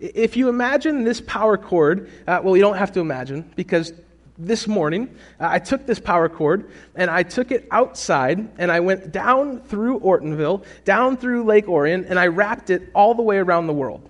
If 0.00 0.36
you 0.36 0.48
imagine 0.48 1.04
this 1.04 1.20
power 1.20 1.56
cord, 1.56 2.10
uh, 2.26 2.40
well, 2.42 2.56
you 2.56 2.62
don't 2.62 2.76
have 2.76 2.92
to 2.92 3.00
imagine 3.00 3.50
because 3.56 3.92
this 4.38 4.68
morning, 4.68 5.08
uh, 5.40 5.48
I 5.50 5.58
took 5.58 5.84
this 5.84 5.98
power 5.98 6.28
cord 6.28 6.70
and 6.94 7.10
I 7.10 7.24
took 7.24 7.50
it 7.50 7.66
outside 7.72 8.48
and 8.58 8.70
I 8.70 8.78
went 8.78 9.10
down 9.10 9.60
through 9.62 9.98
Ortonville, 10.00 10.64
down 10.84 11.16
through 11.16 11.44
Lake 11.44 11.68
Orion, 11.68 12.04
and 12.04 12.18
I 12.18 12.28
wrapped 12.28 12.70
it 12.70 12.90
all 12.94 13.14
the 13.14 13.22
way 13.22 13.38
around 13.38 13.66
the 13.66 13.72
world. 13.72 14.08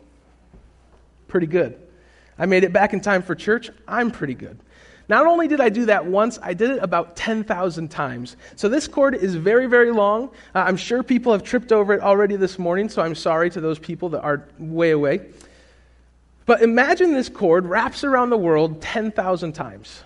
Pretty 1.29 1.47
good. 1.47 1.81
I 2.39 2.45
made 2.45 2.65
it 2.65 2.73
back 2.73 2.93
in 2.93 3.01
time 3.01 3.23
for 3.23 3.35
church. 3.35 3.71
I'm 3.87 4.11
pretty 4.11 4.35
good. 4.35 4.59
Not 5.09 5.27
only 5.27 5.49
did 5.49 5.63
I 5.63 5.71
do 5.71 5.87
that 5.87 6.05
once, 6.05 6.39
I 6.43 6.53
did 6.53 6.71
it 6.71 6.83
about 6.83 7.17
10,000 7.17 7.89
times. 7.89 8.37
So 8.57 8.69
this 8.69 8.87
cord 8.87 9.15
is 9.15 9.35
very, 9.35 9.67
very 9.67 9.91
long. 9.91 10.29
Uh, 10.55 10.59
I'm 10.59 10.77
sure 10.77 11.03
people 11.03 11.33
have 11.33 11.43
tripped 11.43 11.73
over 11.73 11.95
it 11.95 12.03
already 12.03 12.37
this 12.37 12.59
morning, 12.59 12.91
so 12.91 13.01
I'm 13.01 13.15
sorry 13.15 13.49
to 13.51 13.61
those 13.63 13.79
people 13.79 14.11
that 14.11 14.21
are 14.21 14.47
way 14.59 14.91
away. 14.91 15.29
But 16.49 16.63
imagine 16.63 17.13
this 17.13 17.29
cord 17.29 17.67
wraps 17.67 18.05
around 18.05 18.31
the 18.31 18.39
world 18.39 18.81
10,000 18.81 19.53
times. 19.53 20.03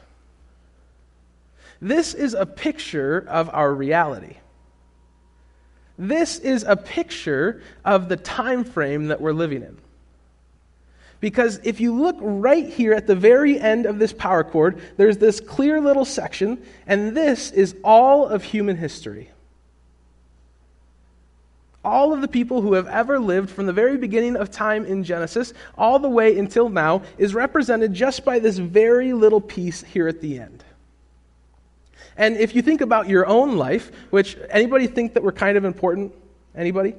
This 1.80 2.14
is 2.14 2.34
a 2.34 2.44
picture 2.44 3.24
of 3.28 3.48
our 3.52 3.72
reality. 3.72 4.38
This 5.96 6.40
is 6.40 6.64
a 6.64 6.74
picture 6.74 7.62
of 7.84 8.08
the 8.08 8.16
time 8.16 8.64
frame 8.64 9.06
that 9.06 9.20
we're 9.20 9.32
living 9.32 9.62
in. 9.62 9.78
Because 11.20 11.60
if 11.62 11.80
you 11.80 11.94
look 11.94 12.16
right 12.18 12.68
here 12.68 12.92
at 12.92 13.06
the 13.06 13.14
very 13.14 13.60
end 13.60 13.86
of 13.86 14.00
this 14.00 14.12
power 14.12 14.42
cord, 14.42 14.80
there's 14.96 15.18
this 15.18 15.38
clear 15.38 15.80
little 15.80 16.04
section, 16.04 16.60
and 16.88 17.16
this 17.16 17.52
is 17.52 17.76
all 17.84 18.26
of 18.26 18.42
human 18.42 18.76
history. 18.76 19.30
All 21.84 22.12
of 22.12 22.20
the 22.20 22.28
people 22.28 22.60
who 22.60 22.74
have 22.74 22.86
ever 22.86 23.18
lived 23.18 23.50
from 23.50 23.66
the 23.66 23.72
very 23.72 23.96
beginning 23.96 24.36
of 24.36 24.50
time 24.50 24.84
in 24.84 25.02
Genesis 25.02 25.52
all 25.76 25.98
the 25.98 26.08
way 26.08 26.38
until 26.38 26.68
now 26.68 27.02
is 27.18 27.34
represented 27.34 27.92
just 27.92 28.24
by 28.24 28.38
this 28.38 28.58
very 28.58 29.12
little 29.12 29.40
piece 29.40 29.82
here 29.82 30.06
at 30.06 30.20
the 30.20 30.38
end. 30.38 30.62
And 32.16 32.36
if 32.36 32.54
you 32.54 32.62
think 32.62 32.82
about 32.82 33.08
your 33.08 33.26
own 33.26 33.56
life, 33.56 33.90
which 34.10 34.36
anybody 34.50 34.86
think 34.86 35.14
that 35.14 35.22
we're 35.22 35.32
kind 35.32 35.56
of 35.56 35.64
important? 35.64 36.14
Anybody? 36.54 36.94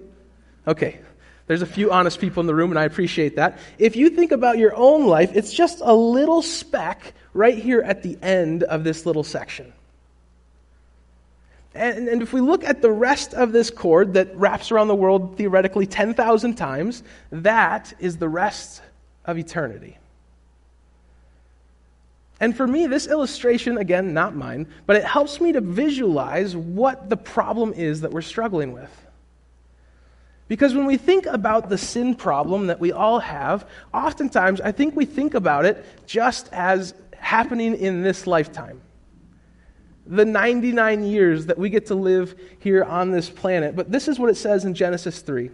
Okay, 0.68 1.00
there's 1.48 1.62
a 1.62 1.68
few 1.68 1.92
honest 1.92 2.20
people 2.20 2.42
in 2.42 2.48
the 2.48 2.56
room, 2.56 2.72
and 2.72 2.80
I 2.80 2.84
appreciate 2.84 3.36
that. 3.36 3.60
If 3.78 3.96
you 3.96 4.10
think 4.10 4.32
about 4.32 4.58
your 4.58 4.76
own 4.76 5.06
life, 5.08 5.32
it's 5.36 5.54
just 5.54 5.82
a 5.82 5.94
little 5.94 6.42
speck 6.42 7.14
right 7.34 7.58
here 7.58 7.82
at 7.82 8.04
the 8.04 8.18
end 8.22 8.64
of 8.64 8.84
this 8.84 9.06
little 9.06 9.24
section. 9.24 9.72
And, 11.76 12.08
and 12.08 12.22
if 12.22 12.34
we 12.34 12.42
look 12.42 12.64
at 12.64 12.82
the 12.82 12.92
rest 12.92 13.34
of 13.34 13.52
this 13.52 13.72
cord 13.72 14.14
that 14.14 14.36
wraps 14.36 14.72
around 14.72 14.90
the 14.90 14.96
world 14.96 15.38
theoretically 15.38 15.88
10,000 15.88 16.56
times, 16.56 17.04
that 17.32 17.94
is 18.00 18.18
the 18.18 18.30
rest 18.30 18.82
of 19.26 19.38
eternity. 19.38 19.98
And 22.40 22.56
for 22.56 22.68
me, 22.68 22.88
this 22.88 23.08
illustration, 23.08 23.78
again, 23.78 24.14
not 24.14 24.36
mine, 24.36 24.68
but 24.86 24.98
it 24.98 25.06
helps 25.06 25.40
me 25.40 25.54
to 25.54 25.62
visualize 25.62 26.56
what 26.56 27.10
the 27.10 27.18
problem 27.18 27.74
is 27.74 28.02
that 28.02 28.12
we're 28.12 28.22
struggling 28.22 28.74
with. 28.74 28.92
Because 30.48 30.76
when 30.76 30.86
we 30.86 30.98
think 30.98 31.26
about 31.26 31.70
the 31.70 31.78
sin 31.78 32.16
problem 32.16 32.68
that 32.68 32.80
we 32.80 32.92
all 32.92 33.20
have, 33.20 33.68
oftentimes 33.94 34.62
I 34.62 34.72
think 34.72 34.96
we 34.96 35.06
think 35.06 35.34
about 35.34 35.66
it 35.66 35.86
just 36.06 36.50
as 36.52 36.94
happening 37.18 37.76
in 37.76 38.04
this 38.04 38.28
lifetime. 38.28 38.82
The 40.06 40.26
99 40.26 41.04
years 41.04 41.46
that 41.46 41.58
we 41.58 41.70
get 41.70 41.88
to 41.88 41.96
live 41.96 42.36
here 42.60 42.84
on 42.84 43.12
this 43.12 43.30
planet. 43.30 43.76
But 43.76 43.92
this 43.92 44.08
is 44.08 44.20
what 44.20 44.30
it 44.30 44.36
says 44.36 44.66
in 44.66 44.74
Genesis 44.74 45.22
3. 45.22 45.50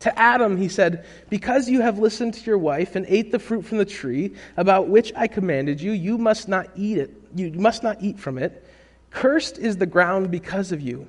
To 0.00 0.18
Adam, 0.18 0.56
he 0.56 0.68
said, 0.68 1.06
Because 1.30 1.68
you 1.68 1.80
have 1.80 1.98
listened 1.98 2.34
to 2.34 2.44
your 2.44 2.58
wife 2.58 2.94
and 2.94 3.06
ate 3.08 3.32
the 3.32 3.38
fruit 3.38 3.64
from 3.64 3.78
the 3.78 3.84
tree 3.84 4.34
about 4.56 4.88
which 4.88 5.12
I 5.16 5.26
commanded 5.26 5.80
you, 5.80 5.92
you 5.92 6.18
must 6.18 6.46
not 6.46 6.68
eat 6.76 6.98
it. 6.98 7.10
You 7.34 7.50
must 7.52 7.82
not 7.82 8.02
eat 8.02 8.18
from 8.18 8.38
it. 8.38 8.64
Cursed 9.10 9.58
is 9.58 9.78
the 9.78 9.86
ground 9.86 10.30
because 10.30 10.72
of 10.72 10.80
you. 10.80 11.08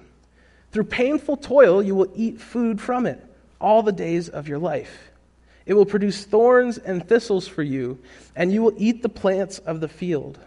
Through 0.71 0.85
painful 0.85 1.37
toil, 1.37 1.83
you 1.83 1.95
will 1.95 2.11
eat 2.15 2.39
food 2.39 2.79
from 2.79 3.05
it 3.05 3.21
all 3.59 3.83
the 3.83 3.91
days 3.91 4.29
of 4.29 4.47
your 4.47 4.59
life. 4.59 5.11
It 5.65 5.73
will 5.73 5.85
produce 5.85 6.23
thorns 6.23 6.77
and 6.77 7.07
thistles 7.07 7.47
for 7.47 7.63
you, 7.63 7.99
and 8.35 8.53
you 8.53 8.61
will 8.61 8.75
eat 8.77 9.01
the 9.01 9.09
plants 9.09 9.59
of 9.59 9.79
the 9.79 9.87
field. 9.87 10.39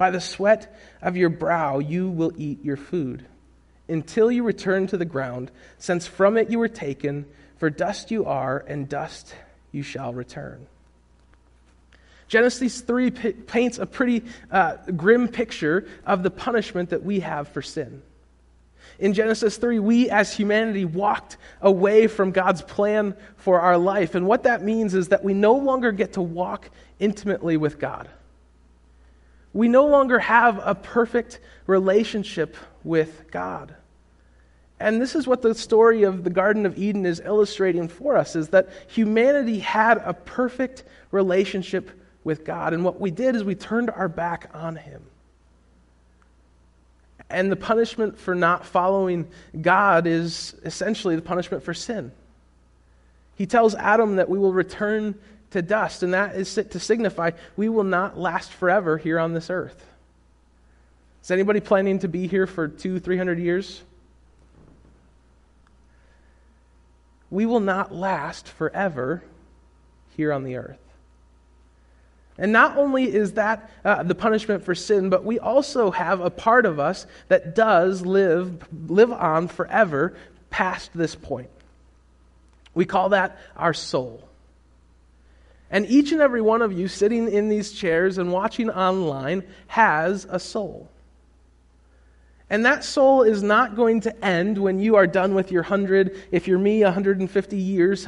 By 0.00 0.10
the 0.10 0.18
sweat 0.18 0.74
of 1.02 1.18
your 1.18 1.28
brow, 1.28 1.78
you 1.78 2.08
will 2.08 2.32
eat 2.38 2.64
your 2.64 2.78
food 2.78 3.26
until 3.86 4.32
you 4.32 4.44
return 4.44 4.86
to 4.86 4.96
the 4.96 5.04
ground, 5.04 5.50
since 5.76 6.06
from 6.06 6.38
it 6.38 6.48
you 6.48 6.58
were 6.58 6.68
taken, 6.68 7.26
for 7.58 7.68
dust 7.68 8.10
you 8.10 8.24
are, 8.24 8.64
and 8.66 8.88
dust 8.88 9.34
you 9.72 9.82
shall 9.82 10.14
return. 10.14 10.66
Genesis 12.28 12.80
3 12.80 13.10
paints 13.10 13.76
a 13.76 13.84
pretty 13.84 14.24
uh, 14.50 14.76
grim 14.96 15.28
picture 15.28 15.86
of 16.06 16.22
the 16.22 16.30
punishment 16.30 16.88
that 16.88 17.02
we 17.02 17.20
have 17.20 17.48
for 17.48 17.60
sin. 17.60 18.00
In 18.98 19.12
Genesis 19.12 19.58
3, 19.58 19.80
we 19.80 20.08
as 20.08 20.32
humanity 20.32 20.86
walked 20.86 21.36
away 21.60 22.06
from 22.06 22.30
God's 22.30 22.62
plan 22.62 23.14
for 23.36 23.60
our 23.60 23.76
life. 23.76 24.14
And 24.14 24.26
what 24.26 24.44
that 24.44 24.64
means 24.64 24.94
is 24.94 25.08
that 25.08 25.22
we 25.22 25.34
no 25.34 25.56
longer 25.56 25.92
get 25.92 26.14
to 26.14 26.22
walk 26.22 26.70
intimately 26.98 27.58
with 27.58 27.78
God. 27.78 28.08
We 29.52 29.68
no 29.68 29.86
longer 29.86 30.18
have 30.18 30.60
a 30.64 30.74
perfect 30.74 31.40
relationship 31.66 32.56
with 32.84 33.30
God. 33.30 33.74
And 34.78 35.00
this 35.00 35.14
is 35.14 35.26
what 35.26 35.42
the 35.42 35.54
story 35.54 36.04
of 36.04 36.24
the 36.24 36.30
Garden 36.30 36.64
of 36.64 36.78
Eden 36.78 37.04
is 37.04 37.20
illustrating 37.20 37.86
for 37.86 38.16
us 38.16 38.34
is 38.34 38.48
that 38.48 38.70
humanity 38.88 39.58
had 39.58 39.98
a 39.98 40.14
perfect 40.14 40.84
relationship 41.10 41.90
with 42.24 42.44
God. 42.44 42.72
And 42.72 42.84
what 42.84 42.98
we 42.98 43.10
did 43.10 43.36
is 43.36 43.44
we 43.44 43.54
turned 43.54 43.90
our 43.90 44.08
back 44.08 44.50
on 44.54 44.76
Him. 44.76 45.02
And 47.28 47.52
the 47.52 47.56
punishment 47.56 48.18
for 48.18 48.34
not 48.34 48.64
following 48.64 49.28
God 49.60 50.06
is 50.06 50.54
essentially 50.64 51.14
the 51.14 51.22
punishment 51.22 51.62
for 51.62 51.74
sin. 51.74 52.10
He 53.36 53.46
tells 53.46 53.74
Adam 53.74 54.16
that 54.16 54.28
we 54.28 54.38
will 54.38 54.52
return 54.52 55.14
to 55.50 55.62
dust, 55.62 56.02
and 56.02 56.14
that 56.14 56.36
is 56.36 56.54
to 56.54 56.80
signify 56.80 57.32
we 57.56 57.68
will 57.68 57.84
not 57.84 58.18
last 58.18 58.52
forever 58.52 58.98
here 58.98 59.18
on 59.18 59.34
this 59.34 59.50
earth. 59.50 59.84
Is 61.22 61.30
anybody 61.30 61.60
planning 61.60 61.98
to 62.00 62.08
be 62.08 62.26
here 62.26 62.46
for 62.46 62.68
two, 62.68 62.98
three 62.98 63.18
hundred 63.18 63.38
years? 63.38 63.82
We 67.30 67.46
will 67.46 67.60
not 67.60 67.94
last 67.94 68.48
forever 68.48 69.22
here 70.16 70.32
on 70.32 70.44
the 70.44 70.56
earth. 70.56 70.78
And 72.38 72.52
not 72.52 72.78
only 72.78 73.04
is 73.04 73.34
that 73.34 73.70
uh, 73.84 74.02
the 74.02 74.14
punishment 74.14 74.64
for 74.64 74.74
sin, 74.74 75.10
but 75.10 75.24
we 75.24 75.38
also 75.38 75.90
have 75.90 76.20
a 76.20 76.30
part 76.30 76.64
of 76.64 76.80
us 76.80 77.06
that 77.28 77.54
does 77.54 78.00
live, 78.00 78.66
live 78.88 79.12
on 79.12 79.46
forever 79.46 80.16
past 80.48 80.90
this 80.94 81.14
point. 81.14 81.50
We 82.72 82.86
call 82.86 83.10
that 83.10 83.38
our 83.56 83.74
soul. 83.74 84.26
And 85.70 85.86
each 85.86 86.12
and 86.12 86.20
every 86.20 86.40
one 86.40 86.62
of 86.62 86.72
you 86.72 86.88
sitting 86.88 87.30
in 87.30 87.48
these 87.48 87.72
chairs 87.72 88.18
and 88.18 88.32
watching 88.32 88.70
online 88.70 89.44
has 89.68 90.26
a 90.28 90.40
soul. 90.40 90.90
And 92.48 92.66
that 92.66 92.82
soul 92.82 93.22
is 93.22 93.44
not 93.44 93.76
going 93.76 94.00
to 94.00 94.24
end 94.24 94.58
when 94.58 94.80
you 94.80 94.96
are 94.96 95.06
done 95.06 95.34
with 95.34 95.52
your 95.52 95.62
100, 95.62 96.16
if 96.32 96.48
you're 96.48 96.58
me, 96.58 96.82
150 96.82 97.56
years 97.56 98.04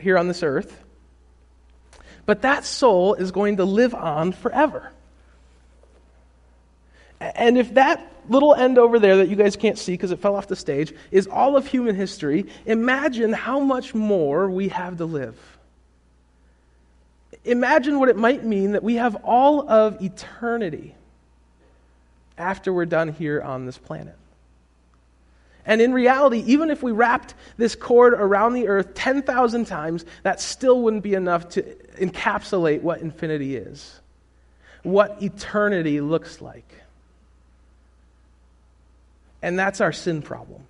here 0.00 0.18
on 0.18 0.28
this 0.28 0.42
earth. 0.42 0.84
But 2.26 2.42
that 2.42 2.64
soul 2.64 3.14
is 3.14 3.30
going 3.30 3.58
to 3.58 3.64
live 3.64 3.94
on 3.94 4.32
forever. 4.32 4.90
And 7.20 7.56
if 7.56 7.74
that 7.74 8.12
little 8.28 8.54
end 8.54 8.78
over 8.78 8.98
there 8.98 9.18
that 9.18 9.28
you 9.28 9.36
guys 9.36 9.56
can't 9.56 9.78
see 9.78 9.92
because 9.92 10.10
it 10.10 10.18
fell 10.18 10.34
off 10.34 10.48
the 10.48 10.56
stage 10.56 10.92
is 11.10 11.26
all 11.28 11.56
of 11.56 11.66
human 11.66 11.94
history, 11.94 12.46
imagine 12.66 13.32
how 13.32 13.60
much 13.60 13.94
more 13.94 14.50
we 14.50 14.68
have 14.68 14.98
to 14.98 15.04
live. 15.04 15.57
Imagine 17.48 17.98
what 17.98 18.08
it 18.08 18.16
might 18.16 18.44
mean 18.44 18.72
that 18.72 18.82
we 18.82 18.96
have 18.96 19.16
all 19.24 19.68
of 19.68 20.02
eternity 20.02 20.94
after 22.36 22.72
we're 22.72 22.86
done 22.86 23.12
here 23.12 23.40
on 23.42 23.66
this 23.66 23.78
planet. 23.78 24.14
And 25.66 25.82
in 25.82 25.92
reality, 25.92 26.42
even 26.46 26.70
if 26.70 26.82
we 26.82 26.92
wrapped 26.92 27.34
this 27.58 27.74
cord 27.74 28.14
around 28.14 28.54
the 28.54 28.68
earth 28.68 28.94
10,000 28.94 29.66
times, 29.66 30.04
that 30.22 30.40
still 30.40 30.80
wouldn't 30.82 31.02
be 31.02 31.14
enough 31.14 31.50
to 31.50 31.62
encapsulate 32.00 32.80
what 32.80 33.00
infinity 33.00 33.56
is, 33.56 34.00
what 34.82 35.22
eternity 35.22 36.00
looks 36.00 36.40
like. 36.40 36.72
And 39.42 39.58
that's 39.58 39.80
our 39.80 39.92
sin 39.92 40.22
problem. 40.22 40.62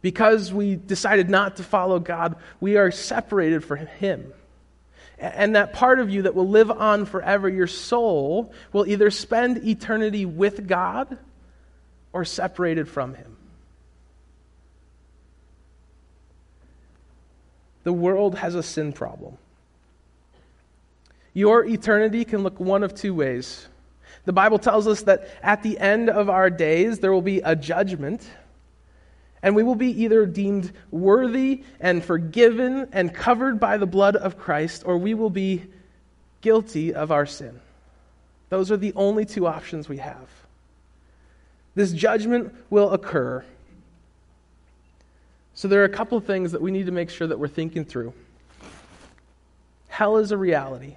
Because 0.00 0.52
we 0.52 0.76
decided 0.76 1.28
not 1.28 1.56
to 1.56 1.64
follow 1.64 1.98
God, 1.98 2.36
we 2.60 2.76
are 2.76 2.92
separated 2.92 3.64
from 3.64 3.86
Him. 3.86 4.32
And 5.18 5.56
that 5.56 5.72
part 5.72 5.98
of 5.98 6.10
you 6.10 6.22
that 6.22 6.34
will 6.34 6.48
live 6.48 6.70
on 6.70 7.04
forever, 7.04 7.48
your 7.48 7.66
soul, 7.66 8.52
will 8.72 8.86
either 8.86 9.10
spend 9.10 9.66
eternity 9.66 10.24
with 10.24 10.68
God 10.68 11.18
or 12.12 12.24
separated 12.24 12.88
from 12.88 13.14
Him. 13.14 13.36
The 17.82 17.92
world 17.92 18.36
has 18.36 18.54
a 18.54 18.62
sin 18.62 18.92
problem. 18.92 19.38
Your 21.32 21.64
eternity 21.64 22.24
can 22.24 22.42
look 22.42 22.60
one 22.60 22.82
of 22.82 22.94
two 22.94 23.14
ways. 23.14 23.66
The 24.24 24.32
Bible 24.32 24.58
tells 24.58 24.86
us 24.86 25.02
that 25.02 25.28
at 25.42 25.62
the 25.62 25.78
end 25.78 26.10
of 26.10 26.28
our 26.28 26.50
days, 26.50 26.98
there 26.98 27.12
will 27.12 27.22
be 27.22 27.38
a 27.38 27.56
judgment, 27.56 28.28
and 29.42 29.54
we 29.54 29.62
will 29.62 29.74
be 29.74 30.02
either 30.02 30.26
deemed 30.26 30.72
worthy 30.90 31.62
and 31.80 32.04
forgiven 32.04 32.88
and 32.92 33.14
covered 33.14 33.60
by 33.60 33.76
the 33.76 33.86
blood 33.86 34.16
of 34.16 34.38
Christ, 34.38 34.82
or 34.84 34.98
we 34.98 35.14
will 35.14 35.30
be 35.30 35.64
guilty 36.40 36.94
of 36.94 37.12
our 37.12 37.26
sin. 37.26 37.60
Those 38.48 38.70
are 38.72 38.76
the 38.76 38.92
only 38.96 39.24
two 39.24 39.46
options 39.46 39.88
we 39.88 39.98
have. 39.98 40.28
This 41.74 41.92
judgment 41.92 42.54
will 42.70 42.90
occur. 42.90 43.44
So, 45.54 45.68
there 45.68 45.80
are 45.80 45.84
a 45.84 45.88
couple 45.88 46.16
of 46.16 46.24
things 46.24 46.52
that 46.52 46.62
we 46.62 46.70
need 46.70 46.86
to 46.86 46.92
make 46.92 47.10
sure 47.10 47.26
that 47.26 47.38
we're 47.38 47.48
thinking 47.48 47.84
through. 47.84 48.14
Hell 49.88 50.18
is 50.18 50.30
a 50.30 50.36
reality. 50.36 50.96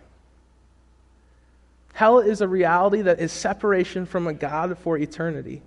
Hell 1.93 2.19
is 2.19 2.41
a 2.41 2.47
reality 2.47 3.01
that 3.01 3.19
is 3.19 3.31
separation 3.31 4.05
from 4.05 4.27
a 4.27 4.33
God 4.33 4.77
for 4.77 4.97
eternity. 4.97 5.61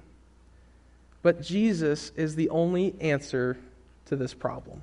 But 1.25 1.41
Jesus 1.41 2.13
is 2.17 2.37
the 2.37 2.51
only 2.51 2.95
answer 3.01 3.57
to 4.05 4.15
this 4.15 4.35
problem. 4.35 4.83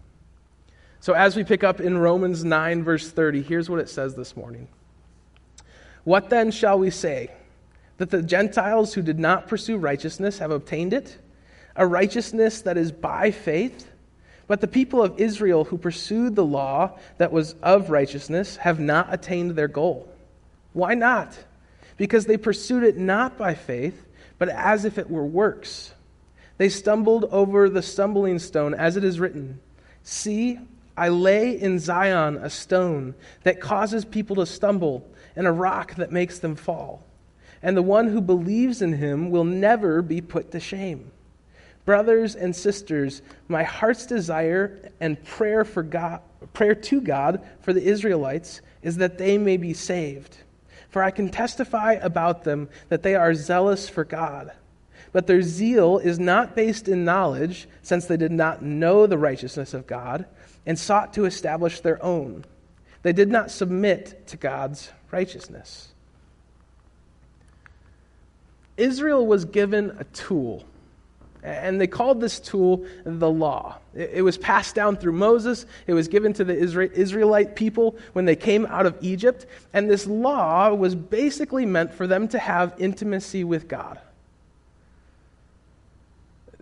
So, 0.99 1.13
as 1.13 1.35
we 1.35 1.43
pick 1.43 1.63
up 1.63 1.79
in 1.79 1.99
Romans 1.99 2.43
9, 2.43 2.83
verse 2.83 3.11
30, 3.11 3.43
here's 3.43 3.69
what 3.69 3.79
it 3.79 3.89
says 3.89 4.15
this 4.15 4.35
morning 4.35 4.67
What 6.03 6.31
then 6.31 6.49
shall 6.49 6.79
we 6.79 6.89
say? 6.89 7.29
That 7.97 8.09
the 8.09 8.23
Gentiles 8.23 8.95
who 8.95 9.03
did 9.03 9.19
not 9.19 9.47
pursue 9.49 9.77
righteousness 9.77 10.39
have 10.39 10.49
obtained 10.49 10.93
it? 10.93 11.15
A 11.75 11.85
righteousness 11.85 12.63
that 12.63 12.75
is 12.75 12.91
by 12.91 13.29
faith? 13.29 13.87
But 14.47 14.61
the 14.61 14.67
people 14.67 15.03
of 15.03 15.19
Israel 15.19 15.63
who 15.63 15.77
pursued 15.77 16.35
the 16.35 16.43
law 16.43 16.97
that 17.19 17.31
was 17.31 17.53
of 17.61 17.91
righteousness 17.91 18.55
have 18.55 18.79
not 18.79 19.13
attained 19.13 19.51
their 19.51 19.67
goal. 19.67 20.11
Why 20.73 20.95
not? 20.95 21.37
Because 21.97 22.25
they 22.25 22.37
pursued 22.37 22.83
it 22.83 22.97
not 22.97 23.37
by 23.37 23.53
faith, 23.53 24.07
but 24.39 24.49
as 24.49 24.85
if 24.85 24.97
it 24.97 25.07
were 25.07 25.23
works. 25.23 25.93
They 26.61 26.69
stumbled 26.69 27.25
over 27.31 27.69
the 27.69 27.81
stumbling 27.81 28.37
stone, 28.37 28.75
as 28.75 28.95
it 28.95 29.03
is 29.03 29.19
written 29.19 29.59
See, 30.03 30.59
I 30.95 31.09
lay 31.09 31.59
in 31.59 31.79
Zion 31.79 32.37
a 32.37 32.51
stone 32.51 33.15
that 33.41 33.59
causes 33.59 34.05
people 34.05 34.35
to 34.35 34.45
stumble, 34.45 35.09
and 35.35 35.47
a 35.47 35.51
rock 35.51 35.95
that 35.95 36.11
makes 36.11 36.37
them 36.37 36.55
fall. 36.55 37.01
And 37.63 37.75
the 37.75 37.81
one 37.81 38.09
who 38.09 38.21
believes 38.21 38.83
in 38.83 38.93
him 38.93 39.31
will 39.31 39.43
never 39.43 40.03
be 40.03 40.21
put 40.21 40.51
to 40.51 40.59
shame. 40.59 41.11
Brothers 41.83 42.35
and 42.35 42.55
sisters, 42.55 43.23
my 43.47 43.63
heart's 43.63 44.05
desire 44.05 44.91
and 44.99 45.23
prayer 45.23 45.65
for 45.65 45.81
God, 45.81 46.21
prayer 46.53 46.75
to 46.75 47.01
God 47.01 47.41
for 47.61 47.73
the 47.73 47.83
Israelites 47.83 48.61
is 48.83 48.97
that 48.97 49.17
they 49.17 49.39
may 49.39 49.57
be 49.57 49.73
saved. 49.73 50.37
For 50.89 51.01
I 51.01 51.09
can 51.09 51.29
testify 51.29 51.93
about 51.93 52.43
them 52.43 52.69
that 52.89 53.01
they 53.01 53.15
are 53.15 53.33
zealous 53.33 53.89
for 53.89 54.03
God. 54.03 54.51
But 55.11 55.27
their 55.27 55.41
zeal 55.41 55.97
is 55.97 56.19
not 56.19 56.55
based 56.55 56.87
in 56.87 57.03
knowledge, 57.03 57.67
since 57.81 58.05
they 58.05 58.17
did 58.17 58.31
not 58.31 58.61
know 58.61 59.07
the 59.07 59.17
righteousness 59.17 59.73
of 59.73 59.87
God 59.87 60.25
and 60.65 60.79
sought 60.79 61.13
to 61.13 61.25
establish 61.25 61.81
their 61.81 62.03
own. 62.03 62.45
They 63.01 63.13
did 63.13 63.29
not 63.29 63.51
submit 63.51 64.27
to 64.27 64.37
God's 64.37 64.91
righteousness. 65.11 65.89
Israel 68.77 69.25
was 69.27 69.45
given 69.45 69.95
a 69.99 70.03
tool 70.05 70.65
and 71.43 71.81
they 71.81 71.87
called 71.87 72.21
this 72.21 72.39
tool 72.39 72.85
the 73.03 73.29
law. 73.29 73.77
It 73.95 74.23
was 74.23 74.37
passed 74.37 74.75
down 74.75 74.97
through 74.97 75.13
Moses. 75.13 75.65
It 75.87 75.93
was 75.93 76.07
given 76.07 76.33
to 76.33 76.43
the 76.43 76.55
Israelite 76.55 77.55
people 77.55 77.97
when 78.13 78.25
they 78.25 78.35
came 78.35 78.65
out 78.67 78.85
of 78.85 78.95
Egypt. 79.01 79.47
And 79.73 79.89
this 79.89 80.05
law 80.05 80.73
was 80.73 80.93
basically 80.93 81.65
meant 81.65 81.93
for 81.93 82.05
them 82.05 82.27
to 82.29 82.39
have 82.39 82.75
intimacy 82.77 83.43
with 83.43 83.67
God. 83.67 83.99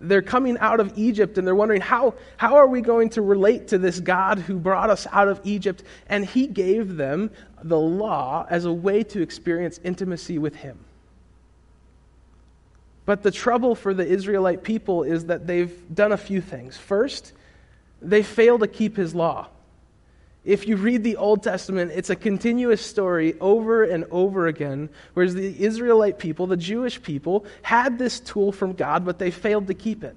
They're 0.00 0.22
coming 0.22 0.58
out 0.58 0.80
of 0.80 0.96
Egypt 0.96 1.36
and 1.38 1.46
they're 1.46 1.54
wondering, 1.54 1.82
how, 1.82 2.14
how 2.36 2.56
are 2.56 2.66
we 2.66 2.80
going 2.80 3.10
to 3.10 3.22
relate 3.22 3.68
to 3.68 3.78
this 3.78 4.00
God 4.00 4.38
who 4.38 4.58
brought 4.58 4.90
us 4.90 5.06
out 5.12 5.28
of 5.28 5.40
Egypt? 5.44 5.82
And 6.08 6.24
He 6.24 6.46
gave 6.46 6.96
them 6.96 7.30
the 7.62 7.78
law 7.78 8.46
as 8.48 8.64
a 8.64 8.72
way 8.72 9.02
to 9.04 9.20
experience 9.20 9.78
intimacy 9.84 10.38
with 10.38 10.56
Him. 10.56 10.78
But 13.04 13.22
the 13.22 13.30
trouble 13.30 13.74
for 13.74 13.92
the 13.92 14.06
Israelite 14.06 14.62
people 14.62 15.02
is 15.02 15.26
that 15.26 15.46
they've 15.46 15.74
done 15.94 16.12
a 16.12 16.16
few 16.16 16.40
things. 16.40 16.76
First, 16.76 17.32
they 18.00 18.22
fail 18.22 18.58
to 18.58 18.66
keep 18.66 18.96
his 18.96 19.14
law. 19.14 19.48
If 20.44 20.66
you 20.66 20.76
read 20.76 21.04
the 21.04 21.16
Old 21.16 21.42
Testament, 21.42 21.92
it's 21.94 22.08
a 22.08 22.16
continuous 22.16 22.84
story 22.84 23.38
over 23.40 23.84
and 23.84 24.06
over 24.10 24.46
again, 24.46 24.88
whereas 25.12 25.34
the 25.34 25.62
Israelite 25.62 26.18
people, 26.18 26.46
the 26.46 26.56
Jewish 26.56 27.02
people, 27.02 27.44
had 27.62 27.98
this 27.98 28.20
tool 28.20 28.50
from 28.50 28.72
God, 28.72 29.04
but 29.04 29.18
they 29.18 29.30
failed 29.30 29.66
to 29.66 29.74
keep 29.74 30.02
it. 30.02 30.16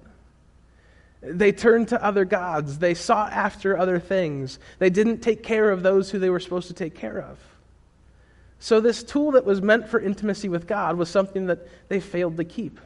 They 1.22 1.52
turned 1.52 1.90
to 1.90 2.04
other 2.04 2.26
gods. 2.26 2.80
They 2.80 2.94
sought 2.94 3.32
after 3.32 3.78
other 3.78 4.00
things. 4.00 4.60
They 4.80 4.90
didn't 4.90 5.20
take 5.20 5.44
care 5.44 5.72
of 5.72 5.84
those 5.84 6.10
who 6.10 6.20
they 6.20 6.30
were 6.30 6.40
supposed 6.40 6.68
to 6.68 6.74
take 6.74 6.96
care 6.96 7.20
of. 7.20 7.38
So, 8.60 8.80
this 8.80 9.04
tool 9.04 9.32
that 9.32 9.44
was 9.44 9.62
meant 9.62 9.90
for 9.90 10.00
intimacy 10.00 10.48
with 10.48 10.68
God 10.68 10.98
was 10.98 11.10
something 11.10 11.48
that 11.48 11.68
they 11.90 12.00
failed 12.00 12.38
to 12.38 12.46
keep. 12.46 12.80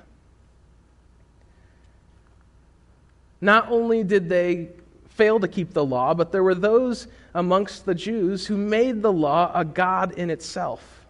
Not 3.41 3.69
only 3.69 4.03
did 4.03 4.29
they 4.29 4.69
fail 5.17 5.39
to 5.39 5.47
keep 5.47 5.73
the 5.73 5.83
law, 5.83 6.13
but 6.13 6.31
there 6.31 6.43
were 6.43 6.55
those 6.55 7.07
amongst 7.33 7.85
the 7.85 7.95
Jews 7.95 8.45
who 8.45 8.55
made 8.55 9.01
the 9.01 9.11
law 9.11 9.51
a 9.53 9.65
God 9.65 10.13
in 10.13 10.29
itself. 10.29 11.05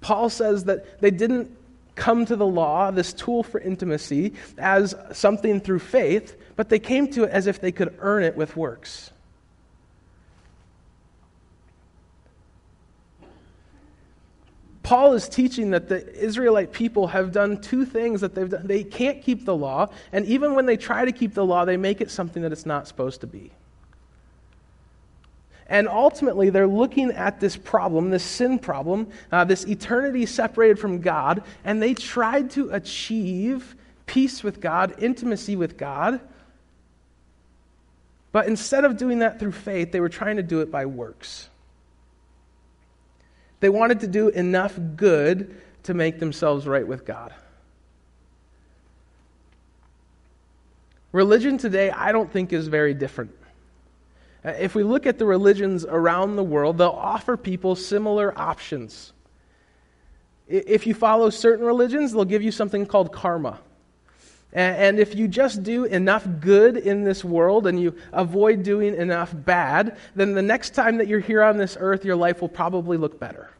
Paul 0.00 0.28
says 0.30 0.64
that 0.64 1.00
they 1.00 1.10
didn't 1.10 1.50
come 1.94 2.24
to 2.26 2.36
the 2.36 2.46
law, 2.46 2.90
this 2.90 3.12
tool 3.12 3.42
for 3.42 3.58
intimacy, 3.58 4.34
as 4.56 4.94
something 5.12 5.60
through 5.60 5.80
faith, 5.80 6.36
but 6.54 6.68
they 6.68 6.78
came 6.78 7.08
to 7.12 7.24
it 7.24 7.30
as 7.30 7.46
if 7.46 7.60
they 7.60 7.72
could 7.72 7.94
earn 7.98 8.22
it 8.22 8.36
with 8.36 8.56
works. 8.56 9.10
Paul 14.88 15.12
is 15.12 15.28
teaching 15.28 15.72
that 15.72 15.90
the 15.90 16.10
Israelite 16.18 16.72
people 16.72 17.08
have 17.08 17.30
done 17.30 17.60
two 17.60 17.84
things 17.84 18.22
that 18.22 18.34
they've 18.34 18.48
done. 18.48 18.66
They 18.66 18.82
can't 18.82 19.20
keep 19.20 19.44
the 19.44 19.54
law, 19.54 19.88
and 20.12 20.24
even 20.24 20.54
when 20.54 20.64
they 20.64 20.78
try 20.78 21.04
to 21.04 21.12
keep 21.12 21.34
the 21.34 21.44
law, 21.44 21.66
they 21.66 21.76
make 21.76 22.00
it 22.00 22.10
something 22.10 22.42
that 22.42 22.52
it's 22.52 22.64
not 22.64 22.88
supposed 22.88 23.20
to 23.20 23.26
be. 23.26 23.50
And 25.66 25.88
ultimately, 25.88 26.48
they're 26.48 26.66
looking 26.66 27.10
at 27.10 27.38
this 27.38 27.54
problem, 27.54 28.08
this 28.08 28.24
sin 28.24 28.58
problem, 28.58 29.08
uh, 29.30 29.44
this 29.44 29.66
eternity 29.66 30.24
separated 30.24 30.78
from 30.78 31.02
God, 31.02 31.42
and 31.64 31.82
they 31.82 31.92
tried 31.92 32.48
to 32.52 32.70
achieve 32.70 33.76
peace 34.06 34.42
with 34.42 34.58
God, 34.58 34.94
intimacy 35.02 35.54
with 35.54 35.76
God. 35.76 36.18
But 38.32 38.46
instead 38.46 38.86
of 38.86 38.96
doing 38.96 39.18
that 39.18 39.38
through 39.38 39.52
faith, 39.52 39.92
they 39.92 40.00
were 40.00 40.08
trying 40.08 40.36
to 40.36 40.42
do 40.42 40.62
it 40.62 40.70
by 40.70 40.86
works. 40.86 41.50
They 43.60 43.68
wanted 43.68 44.00
to 44.00 44.06
do 44.06 44.28
enough 44.28 44.78
good 44.96 45.60
to 45.84 45.94
make 45.94 46.20
themselves 46.20 46.66
right 46.66 46.86
with 46.86 47.04
God. 47.04 47.34
Religion 51.12 51.56
today, 51.58 51.90
I 51.90 52.12
don't 52.12 52.30
think, 52.30 52.52
is 52.52 52.68
very 52.68 52.94
different. 52.94 53.32
Uh, 54.44 54.50
if 54.50 54.74
we 54.74 54.82
look 54.82 55.06
at 55.06 55.18
the 55.18 55.24
religions 55.24 55.84
around 55.84 56.36
the 56.36 56.44
world, 56.44 56.78
they'll 56.78 56.90
offer 56.90 57.36
people 57.36 57.74
similar 57.74 58.38
options. 58.38 59.12
If 60.46 60.86
you 60.86 60.94
follow 60.94 61.30
certain 61.30 61.64
religions, 61.64 62.12
they'll 62.12 62.24
give 62.24 62.42
you 62.42 62.52
something 62.52 62.86
called 62.86 63.12
karma. 63.12 63.58
And 64.52 64.98
if 64.98 65.14
you 65.14 65.28
just 65.28 65.62
do 65.62 65.84
enough 65.84 66.26
good 66.40 66.78
in 66.78 67.04
this 67.04 67.22
world 67.22 67.66
and 67.66 67.78
you 67.78 67.94
avoid 68.12 68.62
doing 68.62 68.94
enough 68.94 69.32
bad, 69.34 69.98
then 70.14 70.32
the 70.34 70.42
next 70.42 70.70
time 70.70 70.98
that 70.98 71.06
you're 71.06 71.20
here 71.20 71.42
on 71.42 71.58
this 71.58 71.76
earth, 71.78 72.04
your 72.04 72.16
life 72.16 72.40
will 72.40 72.48
probably 72.48 72.96
look 72.96 73.20
better. 73.20 73.50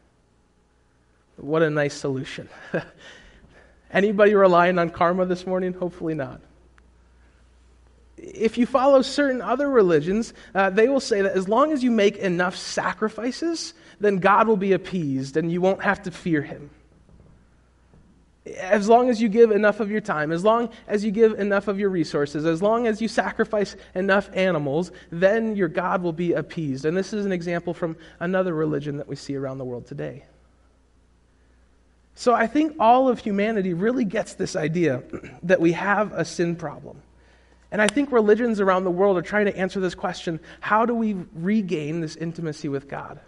What 1.37 1.61
a 1.61 1.69
nice 1.69 1.93
solution. 1.93 2.49
Anybody 3.91 4.33
relying 4.33 4.79
on 4.79 4.89
karma 4.89 5.25
this 5.25 5.45
morning? 5.45 5.73
Hopefully 5.73 6.15
not. 6.15 6.41
If 8.17 8.57
you 8.57 8.65
follow 8.65 9.01
certain 9.03 9.41
other 9.41 9.69
religions, 9.69 10.33
uh, 10.53 10.71
they 10.71 10.89
will 10.89 10.99
say 10.99 11.21
that 11.21 11.33
as 11.33 11.47
long 11.47 11.71
as 11.71 11.83
you 11.83 11.91
make 11.91 12.17
enough 12.17 12.57
sacrifices, 12.57 13.73
then 13.99 14.17
God 14.17 14.47
will 14.47 14.57
be 14.57 14.73
appeased 14.73 15.37
and 15.37 15.51
you 15.51 15.61
won't 15.61 15.83
have 15.83 16.03
to 16.03 16.11
fear 16.11 16.41
him 16.41 16.71
as 18.57 18.89
long 18.89 19.09
as 19.09 19.21
you 19.21 19.29
give 19.29 19.51
enough 19.51 19.79
of 19.79 19.91
your 19.91 20.01
time, 20.01 20.31
as 20.31 20.43
long 20.43 20.69
as 20.87 21.03
you 21.03 21.11
give 21.11 21.39
enough 21.39 21.67
of 21.67 21.79
your 21.79 21.89
resources, 21.89 22.45
as 22.45 22.61
long 22.61 22.87
as 22.87 23.01
you 23.01 23.07
sacrifice 23.07 23.75
enough 23.95 24.29
animals, 24.33 24.91
then 25.11 25.55
your 25.55 25.67
God 25.67 26.01
will 26.01 26.13
be 26.13 26.33
appeased. 26.33 26.85
And 26.85 26.95
this 26.95 27.13
is 27.13 27.25
an 27.25 27.31
example 27.31 27.73
from 27.73 27.97
another 28.19 28.53
religion 28.53 28.97
that 28.97 29.07
we 29.07 29.15
see 29.15 29.35
around 29.35 29.57
the 29.57 29.65
world 29.65 29.85
today. 29.85 30.23
So 32.15 32.33
I 32.33 32.47
think 32.47 32.75
all 32.79 33.07
of 33.07 33.19
humanity 33.19 33.73
really 33.73 34.03
gets 34.03 34.33
this 34.33 34.55
idea 34.55 35.03
that 35.43 35.61
we 35.61 35.71
have 35.73 36.11
a 36.13 36.25
sin 36.25 36.55
problem. 36.55 37.01
And 37.71 37.81
I 37.81 37.87
think 37.87 38.11
religions 38.11 38.59
around 38.59 38.83
the 38.83 38.91
world 38.91 39.17
are 39.17 39.21
trying 39.21 39.45
to 39.45 39.55
answer 39.55 39.79
this 39.79 39.95
question 39.95 40.39
how 40.59 40.85
do 40.85 40.95
we 40.95 41.15
regain 41.33 42.01
this 42.01 42.15
intimacy 42.15 42.67
with 42.67 42.89
God? 42.89 43.19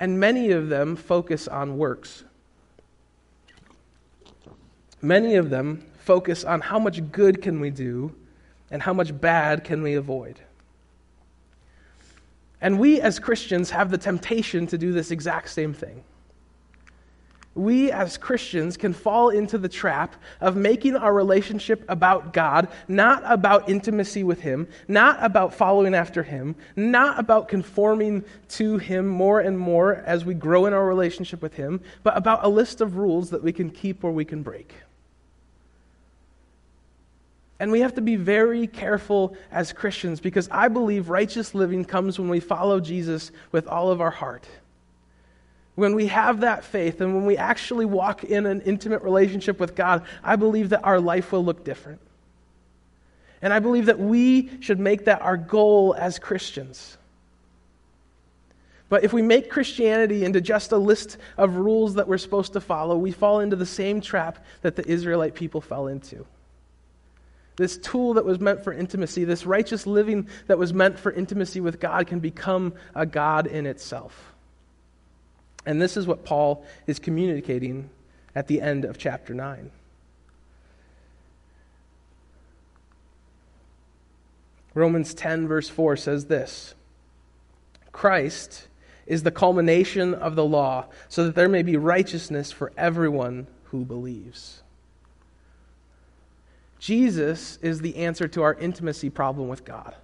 And 0.00 0.20
many 0.20 0.52
of 0.52 0.68
them 0.68 0.96
focus 0.96 1.48
on 1.48 1.76
works. 1.76 2.24
Many 5.00 5.36
of 5.36 5.50
them 5.50 5.84
focus 6.00 6.44
on 6.44 6.60
how 6.60 6.78
much 6.78 7.12
good 7.12 7.42
can 7.42 7.60
we 7.60 7.70
do 7.70 8.14
and 8.70 8.82
how 8.82 8.92
much 8.92 9.18
bad 9.18 9.64
can 9.64 9.82
we 9.82 9.94
avoid. 9.94 10.40
And 12.60 12.78
we 12.78 13.00
as 13.00 13.18
Christians 13.18 13.70
have 13.70 13.90
the 13.90 13.98
temptation 13.98 14.66
to 14.68 14.78
do 14.78 14.92
this 14.92 15.10
exact 15.10 15.50
same 15.50 15.72
thing. 15.72 16.02
We 17.54 17.90
as 17.90 18.16
Christians 18.16 18.76
can 18.76 18.92
fall 18.92 19.30
into 19.30 19.58
the 19.58 19.68
trap 19.68 20.14
of 20.40 20.54
making 20.54 20.96
our 20.96 21.12
relationship 21.12 21.84
about 21.88 22.32
God, 22.32 22.68
not 22.86 23.22
about 23.24 23.68
intimacy 23.68 24.22
with 24.22 24.40
Him, 24.40 24.68
not 24.86 25.18
about 25.20 25.54
following 25.54 25.94
after 25.94 26.22
Him, 26.22 26.54
not 26.76 27.18
about 27.18 27.48
conforming 27.48 28.24
to 28.50 28.78
Him 28.78 29.08
more 29.08 29.40
and 29.40 29.58
more 29.58 29.96
as 30.06 30.24
we 30.24 30.34
grow 30.34 30.66
in 30.66 30.72
our 30.72 30.86
relationship 30.86 31.42
with 31.42 31.54
Him, 31.54 31.80
but 32.04 32.16
about 32.16 32.44
a 32.44 32.48
list 32.48 32.80
of 32.80 32.96
rules 32.96 33.30
that 33.30 33.42
we 33.42 33.52
can 33.52 33.70
keep 33.70 34.04
or 34.04 34.12
we 34.12 34.24
can 34.24 34.42
break. 34.42 34.72
And 37.60 37.72
we 37.72 37.80
have 37.80 37.94
to 37.94 38.00
be 38.00 38.16
very 38.16 38.66
careful 38.66 39.36
as 39.50 39.72
Christians 39.72 40.20
because 40.20 40.48
I 40.50 40.68
believe 40.68 41.08
righteous 41.08 41.54
living 41.54 41.84
comes 41.84 42.18
when 42.18 42.28
we 42.28 42.40
follow 42.40 42.78
Jesus 42.78 43.32
with 43.50 43.66
all 43.66 43.90
of 43.90 44.00
our 44.00 44.10
heart. 44.10 44.46
When 45.74 45.94
we 45.94 46.06
have 46.06 46.40
that 46.40 46.64
faith 46.64 47.00
and 47.00 47.14
when 47.14 47.24
we 47.24 47.36
actually 47.36 47.84
walk 47.84 48.24
in 48.24 48.46
an 48.46 48.60
intimate 48.62 49.02
relationship 49.02 49.58
with 49.58 49.74
God, 49.74 50.04
I 50.22 50.36
believe 50.36 50.70
that 50.70 50.84
our 50.84 51.00
life 51.00 51.32
will 51.32 51.44
look 51.44 51.64
different. 51.64 52.00
And 53.42 53.52
I 53.52 53.58
believe 53.60 53.86
that 53.86 53.98
we 53.98 54.50
should 54.60 54.80
make 54.80 55.04
that 55.04 55.22
our 55.22 55.36
goal 55.36 55.94
as 55.96 56.18
Christians. 56.18 56.96
But 58.88 59.04
if 59.04 59.12
we 59.12 59.22
make 59.22 59.50
Christianity 59.50 60.24
into 60.24 60.40
just 60.40 60.72
a 60.72 60.78
list 60.78 61.18
of 61.36 61.56
rules 61.56 61.94
that 61.94 62.08
we're 62.08 62.18
supposed 62.18 62.54
to 62.54 62.60
follow, 62.60 62.96
we 62.96 63.12
fall 63.12 63.40
into 63.40 63.54
the 63.54 63.66
same 63.66 64.00
trap 64.00 64.44
that 64.62 64.76
the 64.76 64.86
Israelite 64.88 65.34
people 65.34 65.60
fell 65.60 65.88
into 65.88 66.24
this 67.58 67.76
tool 67.76 68.14
that 68.14 68.24
was 68.24 68.40
meant 68.40 68.64
for 68.64 68.72
intimacy, 68.72 69.24
this 69.24 69.44
righteous 69.44 69.86
living 69.86 70.28
that 70.46 70.58
was 70.58 70.72
meant 70.72 70.98
for 70.98 71.12
intimacy 71.12 71.60
with 71.60 71.80
God, 71.80 72.06
can 72.06 72.20
become 72.20 72.72
a 72.94 73.04
God 73.04 73.46
in 73.46 73.66
itself. 73.66 74.32
And 75.66 75.82
this 75.82 75.96
is 75.96 76.06
what 76.06 76.24
Paul 76.24 76.64
is 76.86 76.98
communicating 76.98 77.90
at 78.34 78.46
the 78.46 78.62
end 78.62 78.84
of 78.84 78.96
chapter 78.96 79.34
9. 79.34 79.70
Romans 84.72 85.12
10, 85.12 85.48
verse 85.48 85.68
4 85.68 85.96
says 85.96 86.26
this 86.26 86.74
Christ 87.90 88.68
is 89.06 89.24
the 89.24 89.32
culmination 89.32 90.14
of 90.14 90.36
the 90.36 90.44
law, 90.44 90.86
so 91.08 91.24
that 91.24 91.34
there 91.34 91.48
may 91.48 91.62
be 91.62 91.76
righteousness 91.76 92.52
for 92.52 92.72
everyone 92.76 93.48
who 93.64 93.84
believes. 93.84 94.62
Jesus 96.78 97.58
is 97.62 97.80
the 97.80 97.96
answer 97.96 98.28
to 98.28 98.42
our 98.42 98.54
intimacy 98.54 99.10
problem 99.10 99.48
with 99.48 99.64
God. 99.64 99.94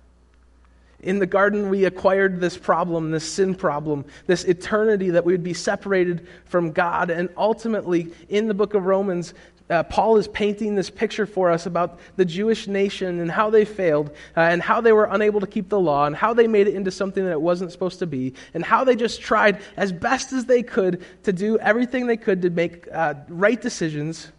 In 1.00 1.18
the 1.18 1.26
garden, 1.26 1.68
we 1.68 1.84
acquired 1.84 2.40
this 2.40 2.56
problem, 2.56 3.10
this 3.10 3.30
sin 3.30 3.54
problem, 3.54 4.06
this 4.26 4.44
eternity 4.44 5.10
that 5.10 5.24
we 5.24 5.34
would 5.34 5.44
be 5.44 5.52
separated 5.52 6.26
from 6.46 6.72
God. 6.72 7.10
And 7.10 7.28
ultimately, 7.36 8.10
in 8.30 8.48
the 8.48 8.54
book 8.54 8.72
of 8.72 8.86
Romans, 8.86 9.34
uh, 9.68 9.82
Paul 9.82 10.16
is 10.16 10.28
painting 10.28 10.74
this 10.74 10.90
picture 10.90 11.26
for 11.26 11.50
us 11.50 11.66
about 11.66 11.98
the 12.16 12.24
Jewish 12.24 12.66
nation 12.68 13.20
and 13.20 13.30
how 13.30 13.50
they 13.50 13.64
failed, 13.64 14.10
uh, 14.36 14.40
and 14.40 14.62
how 14.62 14.80
they 14.80 14.92
were 14.92 15.04
unable 15.04 15.40
to 15.40 15.46
keep 15.46 15.68
the 15.68 15.80
law, 15.80 16.06
and 16.06 16.16
how 16.16 16.34
they 16.34 16.46
made 16.46 16.68
it 16.68 16.74
into 16.74 16.90
something 16.90 17.24
that 17.24 17.32
it 17.32 17.40
wasn't 17.40 17.72
supposed 17.72 17.98
to 17.98 18.06
be, 18.06 18.34
and 18.54 18.64
how 18.64 18.84
they 18.84 18.96
just 18.96 19.20
tried 19.20 19.60
as 19.76 19.92
best 19.92 20.32
as 20.32 20.46
they 20.46 20.62
could 20.62 21.04
to 21.22 21.32
do 21.32 21.58
everything 21.58 22.06
they 22.06 22.16
could 22.16 22.42
to 22.42 22.50
make 22.50 22.88
uh, 22.92 23.14
right 23.28 23.60
decisions 23.60 24.32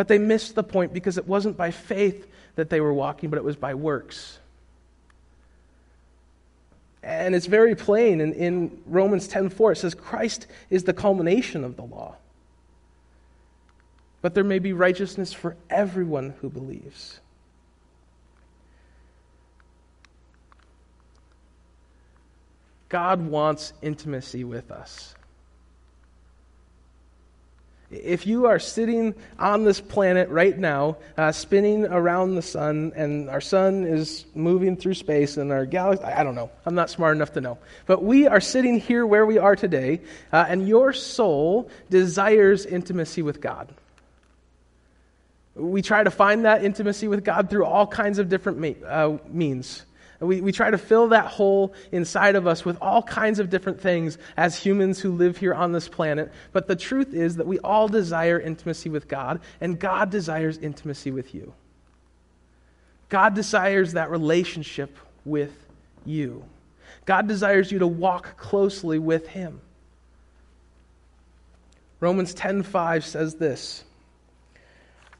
but 0.00 0.08
they 0.08 0.16
missed 0.16 0.54
the 0.54 0.62
point 0.62 0.94
because 0.94 1.18
it 1.18 1.28
wasn't 1.28 1.58
by 1.58 1.70
faith 1.70 2.26
that 2.54 2.70
they 2.70 2.80
were 2.80 2.94
walking, 2.94 3.28
but 3.28 3.36
it 3.36 3.44
was 3.44 3.56
by 3.56 3.74
works. 3.74 4.38
And 7.02 7.34
it's 7.34 7.44
very 7.44 7.74
plain 7.74 8.22
in, 8.22 8.32
in 8.32 8.82
Romans 8.86 9.28
10:4 9.28 9.72
it 9.72 9.76
says 9.76 9.94
Christ 9.94 10.46
is 10.70 10.84
the 10.84 10.94
culmination 10.94 11.64
of 11.64 11.76
the 11.76 11.82
law. 11.82 12.16
But 14.22 14.32
there 14.32 14.42
may 14.42 14.58
be 14.58 14.72
righteousness 14.72 15.34
for 15.34 15.54
everyone 15.68 16.30
who 16.40 16.48
believes. 16.48 17.20
God 22.88 23.20
wants 23.20 23.74
intimacy 23.82 24.44
with 24.44 24.70
us. 24.70 25.14
If 27.90 28.24
you 28.24 28.46
are 28.46 28.60
sitting 28.60 29.16
on 29.36 29.64
this 29.64 29.80
planet 29.80 30.28
right 30.28 30.56
now, 30.56 30.98
uh, 31.16 31.32
spinning 31.32 31.86
around 31.86 32.36
the 32.36 32.42
sun, 32.42 32.92
and 32.94 33.28
our 33.28 33.40
sun 33.40 33.84
is 33.84 34.26
moving 34.32 34.76
through 34.76 34.94
space, 34.94 35.36
and 35.36 35.50
our 35.50 35.66
galaxy, 35.66 36.04
I 36.04 36.22
don't 36.22 36.36
know, 36.36 36.50
I'm 36.64 36.76
not 36.76 36.88
smart 36.88 37.16
enough 37.16 37.32
to 37.32 37.40
know. 37.40 37.58
But 37.86 38.04
we 38.04 38.28
are 38.28 38.40
sitting 38.40 38.78
here 38.78 39.04
where 39.04 39.26
we 39.26 39.38
are 39.38 39.56
today, 39.56 40.02
uh, 40.32 40.46
and 40.48 40.68
your 40.68 40.92
soul 40.92 41.68
desires 41.88 42.64
intimacy 42.64 43.22
with 43.22 43.40
God. 43.40 43.74
We 45.56 45.82
try 45.82 46.04
to 46.04 46.12
find 46.12 46.44
that 46.44 46.64
intimacy 46.64 47.08
with 47.08 47.24
God 47.24 47.50
through 47.50 47.64
all 47.64 47.88
kinds 47.88 48.20
of 48.20 48.28
different 48.28 48.84
uh, 48.84 49.18
means. 49.28 49.84
We, 50.20 50.42
we 50.42 50.52
try 50.52 50.70
to 50.70 50.76
fill 50.76 51.08
that 51.08 51.26
hole 51.26 51.72
inside 51.92 52.36
of 52.36 52.46
us 52.46 52.62
with 52.62 52.76
all 52.82 53.02
kinds 53.02 53.38
of 53.38 53.48
different 53.48 53.80
things 53.80 54.18
as 54.36 54.54
humans 54.54 55.00
who 55.00 55.12
live 55.12 55.38
here 55.38 55.54
on 55.54 55.72
this 55.72 55.88
planet. 55.88 56.30
But 56.52 56.68
the 56.68 56.76
truth 56.76 57.14
is 57.14 57.36
that 57.36 57.46
we 57.46 57.58
all 57.60 57.88
desire 57.88 58.38
intimacy 58.38 58.90
with 58.90 59.08
God, 59.08 59.40
and 59.62 59.78
God 59.78 60.10
desires 60.10 60.58
intimacy 60.58 61.10
with 61.10 61.34
you. 61.34 61.54
God 63.08 63.34
desires 63.34 63.94
that 63.94 64.10
relationship 64.10 64.96
with 65.24 65.52
you. 66.04 66.44
God 67.06 67.26
desires 67.26 67.72
you 67.72 67.78
to 67.78 67.86
walk 67.86 68.36
closely 68.36 68.98
with 68.98 69.26
Him. 69.28 69.60
Romans 71.98 72.34
10:5 72.34 73.04
says 73.04 73.34
this. 73.36 73.84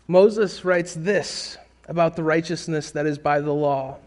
Moses 0.07 0.65
writes 0.65 0.95
this 0.95 1.57
about 1.89 2.17
the 2.17 2.23
righteousness 2.23 2.91
that 2.93 3.07
is 3.07 3.19
by 3.19 3.41
the 3.41 3.53
law. 3.53 3.99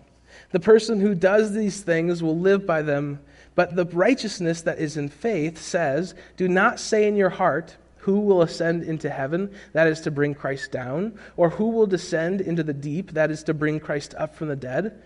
The 0.54 0.60
person 0.60 1.00
who 1.00 1.16
does 1.16 1.52
these 1.52 1.82
things 1.82 2.24
will 2.24 2.38
live 2.38 2.66
by 2.66 2.84
them. 2.84 3.20
But 3.56 3.76
the 3.76 3.86
righteousness 3.86 4.62
that 4.62 4.80
is 4.80 4.98
in 4.98 5.10
faith 5.10 5.60
says, 5.60 6.16
Do 6.38 6.48
not 6.48 6.80
say 6.80 7.08
in 7.08 7.16
your 7.16 7.32
heart, 7.32 7.76
Who 7.98 8.20
will 8.20 8.44
ascend 8.44 8.84
into 8.84 9.10
heaven? 9.10 9.54
That 9.74 9.88
is 9.88 10.02
to 10.02 10.12
bring 10.12 10.36
Christ 10.36 10.72
down. 10.72 11.18
Or 11.38 11.50
who 11.50 11.70
will 11.70 11.88
descend 11.88 12.40
into 12.40 12.64
the 12.64 12.74
deep? 12.74 13.12
That 13.12 13.32
is 13.32 13.44
to 13.44 13.54
bring 13.54 13.80
Christ 13.80 14.14
up 14.16 14.36
from 14.36 14.48
the 14.48 14.56
dead. 14.56 15.02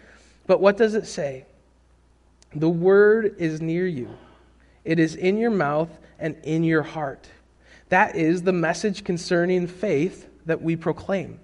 But 0.48 0.60
what 0.60 0.78
does 0.78 0.96
it 0.96 1.08
say? 1.08 1.46
The 2.54 2.70
word 2.70 3.36
is 3.40 3.62
near 3.62 3.88
you, 3.88 4.10
it 4.84 5.00
is 5.00 5.16
in 5.16 5.38
your 5.38 5.52
mouth 5.52 5.90
and 6.20 6.36
in 6.44 6.64
your 6.64 6.84
heart. 6.84 7.30
That 7.90 8.18
is 8.18 8.42
the 8.42 8.54
message 8.54 9.06
concerning 9.06 9.68
faith 9.68 10.28
that 10.46 10.62
we 10.62 10.76
proclaim. 10.76 11.40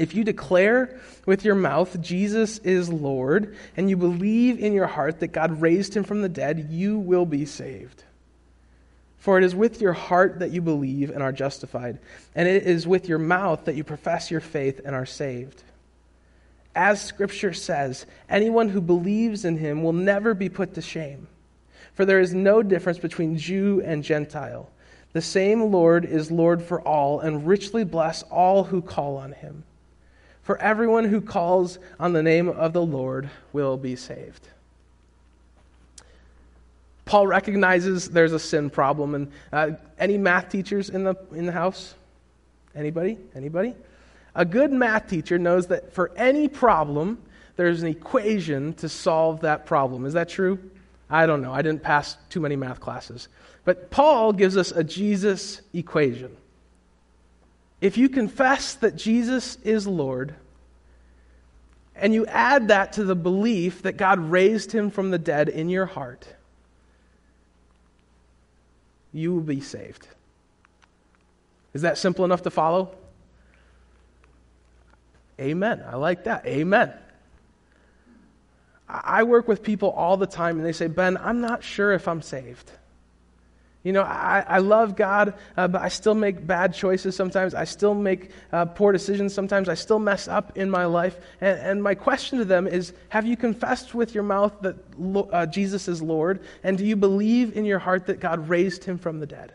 If 0.00 0.14
you 0.14 0.24
declare 0.24 0.98
with 1.26 1.44
your 1.44 1.54
mouth 1.54 2.00
Jesus 2.00 2.56
is 2.60 2.88
Lord, 2.88 3.54
and 3.76 3.90
you 3.90 3.98
believe 3.98 4.58
in 4.58 4.72
your 4.72 4.86
heart 4.86 5.20
that 5.20 5.28
God 5.28 5.60
raised 5.60 5.94
him 5.94 6.04
from 6.04 6.22
the 6.22 6.28
dead, 6.30 6.68
you 6.70 6.98
will 6.98 7.26
be 7.26 7.44
saved. 7.44 8.02
For 9.18 9.36
it 9.36 9.44
is 9.44 9.54
with 9.54 9.82
your 9.82 9.92
heart 9.92 10.38
that 10.38 10.52
you 10.52 10.62
believe 10.62 11.10
and 11.10 11.22
are 11.22 11.32
justified, 11.32 11.98
and 12.34 12.48
it 12.48 12.62
is 12.62 12.86
with 12.86 13.10
your 13.10 13.18
mouth 13.18 13.66
that 13.66 13.74
you 13.74 13.84
profess 13.84 14.30
your 14.30 14.40
faith 14.40 14.80
and 14.82 14.94
are 14.96 15.04
saved. 15.04 15.62
As 16.74 17.02
Scripture 17.02 17.52
says, 17.52 18.06
anyone 18.26 18.70
who 18.70 18.80
believes 18.80 19.44
in 19.44 19.58
him 19.58 19.82
will 19.82 19.92
never 19.92 20.32
be 20.32 20.48
put 20.48 20.76
to 20.76 20.80
shame. 20.80 21.26
For 21.92 22.06
there 22.06 22.20
is 22.20 22.32
no 22.32 22.62
difference 22.62 22.98
between 22.98 23.36
Jew 23.36 23.82
and 23.84 24.02
Gentile. 24.02 24.70
The 25.12 25.20
same 25.20 25.70
Lord 25.70 26.06
is 26.06 26.30
Lord 26.30 26.62
for 26.62 26.80
all, 26.80 27.20
and 27.20 27.46
richly 27.46 27.84
bless 27.84 28.22
all 28.22 28.64
who 28.64 28.80
call 28.80 29.18
on 29.18 29.32
him. 29.32 29.64
For 30.50 30.60
everyone 30.60 31.04
who 31.04 31.20
calls 31.20 31.78
on 32.00 32.12
the 32.12 32.24
name 32.24 32.48
of 32.48 32.72
the 32.72 32.82
Lord 32.82 33.30
will 33.52 33.76
be 33.76 33.94
saved. 33.94 34.48
Paul 37.04 37.28
recognizes 37.28 38.10
there's 38.10 38.32
a 38.32 38.38
sin 38.40 38.68
problem. 38.68 39.14
And 39.14 39.32
uh, 39.52 39.70
any 39.96 40.18
math 40.18 40.48
teachers 40.48 40.90
in 40.90 41.04
the, 41.04 41.14
in 41.30 41.46
the 41.46 41.52
house? 41.52 41.94
Anybody? 42.74 43.16
Anybody? 43.32 43.76
A 44.34 44.44
good 44.44 44.72
math 44.72 45.08
teacher 45.08 45.38
knows 45.38 45.68
that 45.68 45.92
for 45.92 46.10
any 46.16 46.48
problem, 46.48 47.22
there's 47.54 47.82
an 47.82 47.88
equation 47.88 48.74
to 48.74 48.88
solve 48.88 49.42
that 49.42 49.66
problem. 49.66 50.04
Is 50.04 50.14
that 50.14 50.28
true? 50.28 50.58
I 51.08 51.26
don't 51.26 51.42
know. 51.42 51.52
I 51.52 51.62
didn't 51.62 51.84
pass 51.84 52.16
too 52.28 52.40
many 52.40 52.56
math 52.56 52.80
classes. 52.80 53.28
But 53.64 53.92
Paul 53.92 54.32
gives 54.32 54.56
us 54.56 54.72
a 54.72 54.82
Jesus 54.82 55.60
equation. 55.72 56.36
If 57.80 57.96
you 57.96 58.08
confess 58.08 58.74
that 58.74 58.96
Jesus 58.96 59.56
is 59.62 59.86
Lord, 59.86 60.34
and 61.96 62.14
you 62.14 62.26
add 62.26 62.68
that 62.68 62.94
to 62.94 63.04
the 63.04 63.14
belief 63.14 63.82
that 63.82 63.96
God 63.96 64.18
raised 64.18 64.72
him 64.72 64.90
from 64.90 65.10
the 65.10 65.18
dead 65.18 65.48
in 65.48 65.68
your 65.68 65.86
heart, 65.86 66.26
you 69.12 69.34
will 69.34 69.42
be 69.42 69.60
saved. 69.60 70.08
Is 71.74 71.82
that 71.82 71.98
simple 71.98 72.24
enough 72.24 72.42
to 72.42 72.50
follow? 72.50 72.94
Amen. 75.38 75.82
I 75.86 75.96
like 75.96 76.24
that. 76.24 76.46
Amen. 76.46 76.92
I 78.88 79.22
work 79.22 79.46
with 79.46 79.62
people 79.62 79.90
all 79.90 80.16
the 80.16 80.26
time 80.26 80.56
and 80.56 80.66
they 80.66 80.72
say, 80.72 80.88
Ben, 80.88 81.16
I'm 81.16 81.40
not 81.40 81.62
sure 81.62 81.92
if 81.92 82.08
I'm 82.08 82.22
saved. 82.22 82.70
You 83.82 83.92
know, 83.92 84.02
I, 84.02 84.44
I 84.46 84.58
love 84.58 84.94
God, 84.94 85.32
uh, 85.56 85.66
but 85.66 85.80
I 85.80 85.88
still 85.88 86.14
make 86.14 86.46
bad 86.46 86.74
choices 86.74 87.16
sometimes. 87.16 87.54
I 87.54 87.64
still 87.64 87.94
make 87.94 88.30
uh, 88.52 88.66
poor 88.66 88.92
decisions 88.92 89.32
sometimes. 89.32 89.70
I 89.70 89.74
still 89.74 89.98
mess 89.98 90.28
up 90.28 90.58
in 90.58 90.70
my 90.70 90.84
life. 90.84 91.16
And, 91.40 91.58
and, 91.58 91.82
my 91.82 91.94
question 91.94 92.38
to 92.40 92.44
them 92.44 92.66
is 92.66 92.92
Have 93.08 93.24
you 93.24 93.38
confessed 93.38 93.94
with 93.94 94.14
your 94.14 94.24
mouth 94.24 94.52
that 94.60 94.76
uh, 95.32 95.46
Jesus 95.46 95.88
is 95.88 96.02
Lord? 96.02 96.40
And 96.62 96.76
do 96.76 96.84
you 96.84 96.94
believe 96.94 97.56
in 97.56 97.64
your 97.64 97.78
heart 97.78 98.06
that 98.06 98.20
God 98.20 98.50
raised 98.50 98.84
him 98.84 98.98
from 98.98 99.18
the 99.18 99.26
dead? 99.26 99.54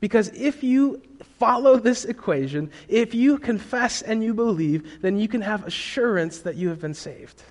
Because 0.00 0.28
if 0.28 0.62
you 0.62 1.02
follow 1.38 1.76
this 1.76 2.06
equation, 2.06 2.70
if 2.88 3.14
you 3.14 3.38
confess 3.38 4.00
and 4.00 4.24
you 4.24 4.32
believe, 4.32 5.02
then 5.02 5.18
you 5.18 5.28
can 5.28 5.42
have 5.42 5.66
assurance 5.66 6.38
that 6.40 6.56
you 6.56 6.70
have 6.70 6.80
been 6.80 6.94
saved. 6.94 7.42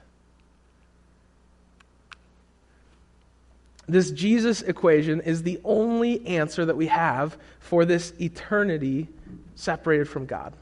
This 3.87 4.11
Jesus 4.11 4.61
equation 4.61 5.21
is 5.21 5.43
the 5.43 5.59
only 5.63 6.25
answer 6.25 6.65
that 6.65 6.77
we 6.77 6.87
have 6.87 7.37
for 7.59 7.85
this 7.85 8.13
eternity 8.19 9.07
separated 9.55 10.07
from 10.07 10.25
God. 10.25 10.53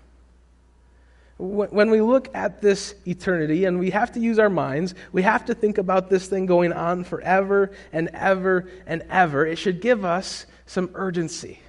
When 1.37 1.89
we 1.89 2.01
look 2.01 2.29
at 2.35 2.61
this 2.61 2.93
eternity, 3.07 3.65
and 3.65 3.79
we 3.79 3.89
have 3.89 4.11
to 4.11 4.19
use 4.19 4.37
our 4.37 4.49
minds, 4.49 4.93
we 5.11 5.23
have 5.23 5.45
to 5.45 5.55
think 5.55 5.79
about 5.79 6.07
this 6.07 6.27
thing 6.27 6.45
going 6.45 6.71
on 6.71 7.03
forever 7.03 7.71
and 7.91 8.09
ever 8.13 8.69
and 8.85 9.03
ever. 9.09 9.45
It 9.47 9.57
should 9.57 9.81
give 9.81 10.05
us 10.05 10.45
some 10.67 10.91
urgency. 10.93 11.59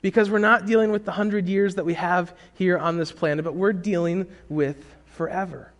Because 0.00 0.30
we're 0.30 0.38
not 0.38 0.64
dealing 0.64 0.92
with 0.92 1.04
the 1.04 1.12
hundred 1.12 1.48
years 1.48 1.74
that 1.74 1.84
we 1.84 1.94
have 1.94 2.32
here 2.54 2.78
on 2.78 2.98
this 2.98 3.10
planet, 3.10 3.44
but 3.44 3.54
we're 3.56 3.72
dealing 3.72 4.26
with 4.48 4.76
forever. 5.06 5.72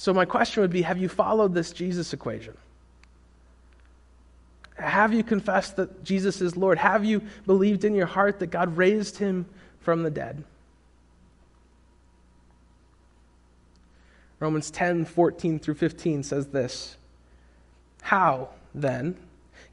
So, 0.00 0.14
my 0.14 0.24
question 0.24 0.62
would 0.62 0.70
be 0.70 0.80
Have 0.80 0.96
you 0.96 1.10
followed 1.10 1.52
this 1.52 1.72
Jesus 1.72 2.14
equation? 2.14 2.56
Have 4.78 5.12
you 5.12 5.22
confessed 5.22 5.76
that 5.76 6.02
Jesus 6.02 6.40
is 6.40 6.56
Lord? 6.56 6.78
Have 6.78 7.04
you 7.04 7.20
believed 7.44 7.84
in 7.84 7.94
your 7.94 8.06
heart 8.06 8.38
that 8.38 8.46
God 8.46 8.78
raised 8.78 9.18
him 9.18 9.44
from 9.80 10.02
the 10.02 10.10
dead? 10.10 10.42
Romans 14.38 14.70
10 14.70 15.04
14 15.04 15.58
through 15.58 15.74
15 15.74 16.22
says 16.22 16.46
this 16.46 16.96
How, 18.00 18.48
then, 18.74 19.18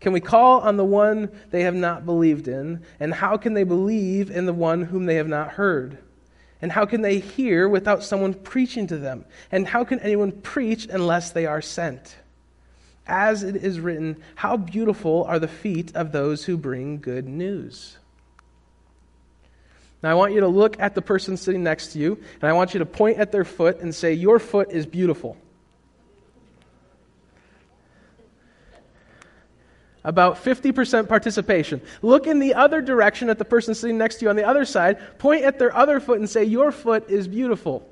can 0.01 0.11
we 0.11 0.19
call 0.19 0.59
on 0.59 0.75
the 0.75 0.83
one 0.83 1.29
they 1.51 1.61
have 1.61 1.73
not 1.73 2.05
believed 2.05 2.49
in? 2.49 2.83
And 2.99 3.13
how 3.13 3.37
can 3.37 3.53
they 3.53 3.63
believe 3.63 4.29
in 4.29 4.45
the 4.45 4.51
one 4.51 4.81
whom 4.81 5.05
they 5.05 5.15
have 5.15 5.29
not 5.29 5.51
heard? 5.51 5.99
And 6.61 6.71
how 6.71 6.85
can 6.85 7.01
they 7.01 7.19
hear 7.19 7.69
without 7.69 8.03
someone 8.03 8.33
preaching 8.33 8.87
to 8.87 8.97
them? 8.97 9.25
And 9.51 9.67
how 9.67 9.83
can 9.83 9.99
anyone 9.99 10.31
preach 10.31 10.87
unless 10.89 11.31
they 11.31 11.45
are 11.45 11.61
sent? 11.61 12.15
As 13.05 13.43
it 13.43 13.55
is 13.55 13.79
written, 13.79 14.17
How 14.35 14.57
beautiful 14.57 15.23
are 15.25 15.39
the 15.39 15.47
feet 15.47 15.95
of 15.95 16.11
those 16.11 16.43
who 16.45 16.57
bring 16.57 16.99
good 16.99 17.27
news. 17.27 17.97
Now, 20.03 20.11
I 20.11 20.13
want 20.15 20.33
you 20.33 20.41
to 20.41 20.47
look 20.47 20.79
at 20.79 20.93
the 20.93 21.01
person 21.01 21.37
sitting 21.37 21.63
next 21.63 21.93
to 21.93 21.99
you, 21.99 22.19
and 22.41 22.49
I 22.49 22.53
want 22.53 22.73
you 22.73 22.79
to 22.79 22.85
point 22.85 23.17
at 23.17 23.31
their 23.31 23.45
foot 23.45 23.79
and 23.79 23.93
say, 23.93 24.13
Your 24.13 24.39
foot 24.39 24.71
is 24.71 24.85
beautiful. 24.85 25.37
About 30.07 30.41
50% 30.41 31.09
participation. 31.09 31.81
Look 32.01 32.27
in 32.27 32.39
the 32.39 32.53
other 32.53 32.81
direction 32.81 33.29
at 33.29 33.37
the 33.37 33.43
person 33.43 33.75
sitting 33.75 33.97
next 33.97 34.15
to 34.15 34.25
you 34.25 34.29
on 34.29 34.37
the 34.37 34.47
other 34.47 34.63
side, 34.63 35.19
point 35.19 35.43
at 35.43 35.59
their 35.59 35.75
other 35.75 35.99
foot 35.99 36.17
and 36.17 36.29
say, 36.29 36.45
Your 36.45 36.71
foot 36.71 37.09
is 37.09 37.27
beautiful. 37.27 37.87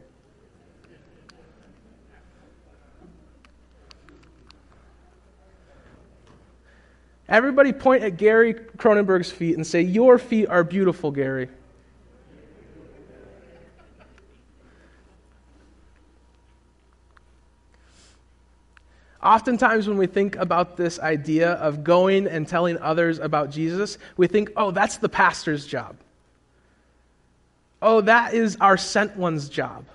Everybody 7.28 7.74
point 7.74 8.04
at 8.04 8.16
Gary 8.16 8.54
Cronenberg's 8.54 9.32
feet 9.32 9.56
and 9.56 9.68
say, 9.68 9.82
Your 9.82 10.18
feet 10.18 10.48
are 10.48 10.64
beautiful, 10.64 11.12
Gary. 11.12 11.50
Oftentimes, 19.26 19.88
when 19.88 19.98
we 19.98 20.06
think 20.06 20.36
about 20.36 20.78
this 20.78 21.00
idea 21.00 21.54
of 21.54 21.84
going 21.84 22.28
and 22.28 22.48
telling 22.48 22.78
others 22.78 23.18
about 23.18 23.50
Jesus, 23.50 23.98
we 24.18 24.28
think, 24.28 24.52
oh, 24.56 24.70
that's 24.70 24.98
the 24.98 25.10
pastor's 25.10 25.66
job. 25.66 25.98
Oh, 27.82 28.02
that 28.02 28.36
is 28.36 28.56
our 28.62 28.78
sent 28.78 29.18
one's 29.18 29.50
job. 29.50 29.86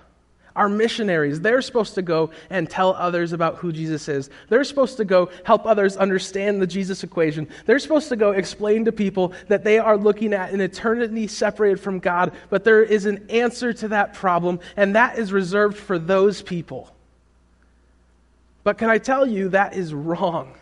Our 0.53 0.67
missionaries, 0.67 1.39
they're 1.39 1.61
supposed 1.61 1.95
to 1.95 2.01
go 2.01 2.31
and 2.49 2.69
tell 2.69 2.93
others 2.93 3.31
about 3.31 3.55
who 3.55 3.71
Jesus 3.71 4.09
is. 4.09 4.29
They're 4.49 4.65
supposed 4.65 4.97
to 4.97 5.05
go 5.05 5.29
help 5.45 5.65
others 5.65 5.95
understand 5.95 6.61
the 6.61 6.67
Jesus 6.67 7.01
equation. 7.05 7.47
They're 7.65 7.79
supposed 7.79 8.09
to 8.09 8.17
go 8.17 8.31
explain 8.31 8.83
to 8.83 8.91
people 8.91 9.31
that 9.47 9.63
they 9.63 9.79
are 9.79 9.95
looking 9.95 10.33
at 10.33 10.51
an 10.51 10.59
eternity 10.59 11.27
separated 11.27 11.79
from 11.79 11.99
God, 11.99 12.33
but 12.49 12.65
there 12.65 12.83
is 12.83 13.05
an 13.05 13.27
answer 13.29 13.71
to 13.71 13.87
that 13.87 14.13
problem, 14.13 14.59
and 14.75 14.97
that 14.97 15.17
is 15.17 15.31
reserved 15.31 15.77
for 15.77 15.97
those 15.97 16.41
people. 16.41 16.93
But 18.63 18.77
can 18.77 18.89
I 18.89 18.97
tell 18.97 19.25
you 19.25 19.49
that 19.49 19.75
is 19.75 19.93
wrong? 19.93 20.53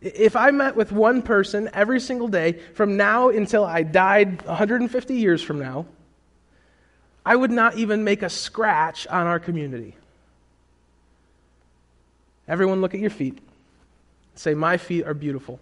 If 0.00 0.36
I 0.36 0.50
met 0.50 0.76
with 0.76 0.92
one 0.92 1.22
person 1.22 1.68
every 1.72 1.98
single 1.98 2.28
day 2.28 2.60
from 2.74 2.96
now 2.96 3.30
until 3.30 3.64
I 3.64 3.82
died 3.82 4.42
150 4.42 5.14
years 5.14 5.42
from 5.42 5.58
now, 5.58 5.86
I 7.26 7.34
would 7.34 7.50
not 7.50 7.76
even 7.76 8.04
make 8.04 8.22
a 8.22 8.30
scratch 8.30 9.06
on 9.08 9.26
our 9.26 9.40
community. 9.40 9.96
Everyone, 12.46 12.80
look 12.80 12.94
at 12.94 13.00
your 13.00 13.10
feet. 13.10 13.38
Say, 14.34 14.54
My 14.54 14.76
feet 14.76 15.04
are 15.04 15.14
beautiful. 15.14 15.58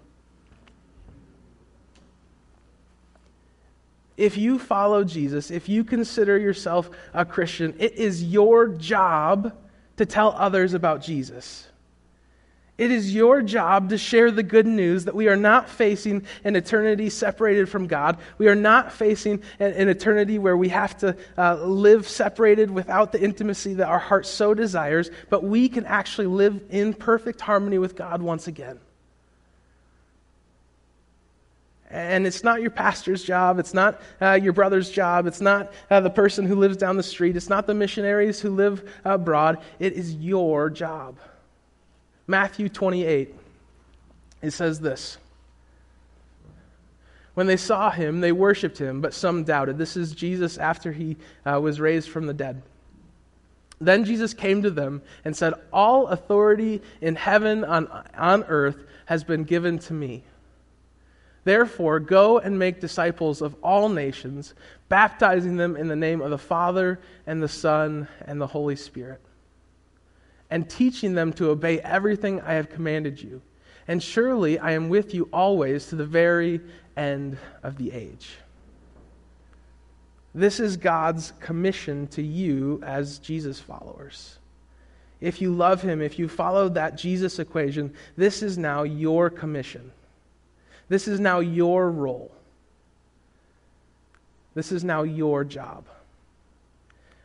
If 4.17 4.37
you 4.37 4.59
follow 4.59 5.03
Jesus, 5.05 5.51
if 5.51 5.69
you 5.69 5.83
consider 5.83 6.39
yourself 6.39 6.91
a 7.13 7.25
Christian, 7.25 7.75
it 7.79 7.95
is 7.95 8.23
your 8.23 8.69
job 8.69 9.53
to 9.97 10.07
tell 10.07 10.33
others 10.33 10.75
about 10.75 11.03
Jesus. 11.03 11.67
It 12.79 12.91
is 12.91 13.15
your 13.15 13.41
job 13.41 13.89
to 13.89 13.97
share 13.97 14.31
the 14.31 14.43
good 14.43 14.67
news 14.67 15.07
that 15.07 15.15
we 15.15 15.29
are 15.29 15.37
not 15.37 15.71
facing 15.71 16.27
an 16.45 16.57
eternity 16.57 17.09
separated 17.09 17.71
from 17.71 17.87
God. 17.87 18.19
We 18.37 18.49
are 18.49 18.55
not 18.55 18.93
facing 18.93 19.43
an, 19.59 19.73
an 19.73 19.89
eternity 19.89 20.39
where 20.39 20.57
we 20.57 20.69
have 20.69 20.99
to 20.99 21.17
uh, 21.39 21.55
live 21.65 22.07
separated 22.07 22.71
without 22.71 23.13
the 23.13 23.23
intimacy 23.23 23.75
that 23.75 23.89
our 23.89 23.99
heart 23.99 24.27
so 24.27 24.53
desires, 24.53 25.11
but 25.31 25.43
we 25.43 25.71
can 25.71 25.87
actually 25.87 26.27
live 26.27 26.61
in 26.69 26.93
perfect 26.93 27.41
harmony 27.41 27.79
with 27.79 27.97
God 27.97 28.21
once 28.21 28.47
again. 28.47 28.79
And 31.97 32.27
it's 32.27 32.45
not 32.45 32.61
your 32.61 32.71
pastor's 32.71 33.25
job. 33.25 33.59
It's 33.59 33.73
not 33.73 34.03
uh, 34.21 34.33
your 34.33 34.53
brother's 34.53 34.91
job. 34.91 35.27
It's 35.27 35.41
not 35.41 35.73
uh, 35.91 36.01
the 36.01 36.11
person 36.11 36.45
who 36.45 36.55
lives 36.55 36.77
down 36.77 36.99
the 36.99 37.03
street. 37.03 37.37
It's 37.37 37.49
not 37.49 37.67
the 37.67 37.73
missionaries 37.73 38.39
who 38.39 38.51
live 38.51 38.87
abroad. 39.03 39.63
It 39.79 39.95
is 39.95 40.15
your 40.15 40.69
job. 40.69 41.17
Matthew 42.27 42.69
28, 42.69 43.35
it 44.43 44.51
says 44.51 44.79
this 44.79 45.17
When 47.33 47.47
they 47.47 47.57
saw 47.57 47.91
him, 47.91 48.21
they 48.21 48.33
worshiped 48.33 48.77
him, 48.77 49.01
but 49.01 49.15
some 49.15 49.45
doubted. 49.45 49.79
This 49.79 49.97
is 49.97 50.13
Jesus 50.13 50.59
after 50.59 50.93
he 50.93 51.17
uh, 51.47 51.59
was 51.63 51.81
raised 51.81 52.11
from 52.11 52.27
the 52.27 52.35
dead. 52.35 52.63
Then 53.81 54.05
Jesus 54.05 54.35
came 54.35 54.61
to 54.65 54.71
them 54.71 55.01
and 55.25 55.35
said, 55.35 55.55
All 55.73 56.09
authority 56.09 56.83
in 57.01 57.17
heaven 57.17 57.65
on, 57.65 57.87
on 58.15 58.45
earth 58.45 58.85
has 59.07 59.25
been 59.25 59.45
given 59.45 59.79
to 59.79 59.95
me. 59.95 60.25
Therefore, 61.47 62.01
go 62.01 62.41
and 62.41 62.59
make 62.59 62.81
disciples 62.81 63.41
of 63.41 63.55
all 63.63 63.89
nations, 63.89 64.53
baptizing 64.89 65.57
them 65.57 65.77
in 65.77 65.87
the 65.87 65.95
name 65.95 66.21
of 66.21 66.31
the 66.31 66.39
Father 66.39 66.99
and 67.25 67.41
the 67.41 67.47
Son 67.47 68.09
and 68.23 68.41
the 68.41 68.49
Holy 68.49 68.75
Spirit, 68.75 69.21
and 70.51 70.69
teaching 70.69 71.15
them 71.15 71.33
to 71.35 71.51
obey 71.51 71.79
everything 71.79 72.41
I 72.41 72.55
have 72.55 72.69
commanded 72.69 73.23
you. 73.23 73.43
And 73.87 74.03
surely 74.03 74.59
I 74.59 74.73
am 74.73 74.89
with 74.89 75.15
you 75.15 75.29
always 75.33 75.87
to 75.87 75.95
the 75.95 76.05
very 76.05 76.61
end 76.97 77.39
of 77.63 77.79
the 77.79 77.93
age. 77.93 78.39
This 80.35 80.59
is 80.59 80.77
God's 80.77 81.33
commission 81.39 82.09
to 82.09 82.23
you 82.23 82.83
as 82.85 83.21
Jesus 83.21 83.61
followers. 83.61 84.39
If 85.21 85.41
you 85.41 85.55
love 85.55 85.81
him, 85.81 86.03
if 86.03 86.19
you 86.19 86.27
follow 86.27 86.69
that 86.71 86.99
Jesus 86.99 87.39
equation, 87.39 87.95
this 88.17 88.43
is 88.43 88.59
now 88.59 88.83
your 88.83 89.31
commission. 89.31 89.93
This 90.89 91.09
is 91.09 91.19
now 91.19 91.41
your 91.41 91.91
role. 91.91 92.31
This 94.55 94.73
is 94.73 94.85
now 94.85 95.03
your 95.03 95.45
job. 95.45 95.85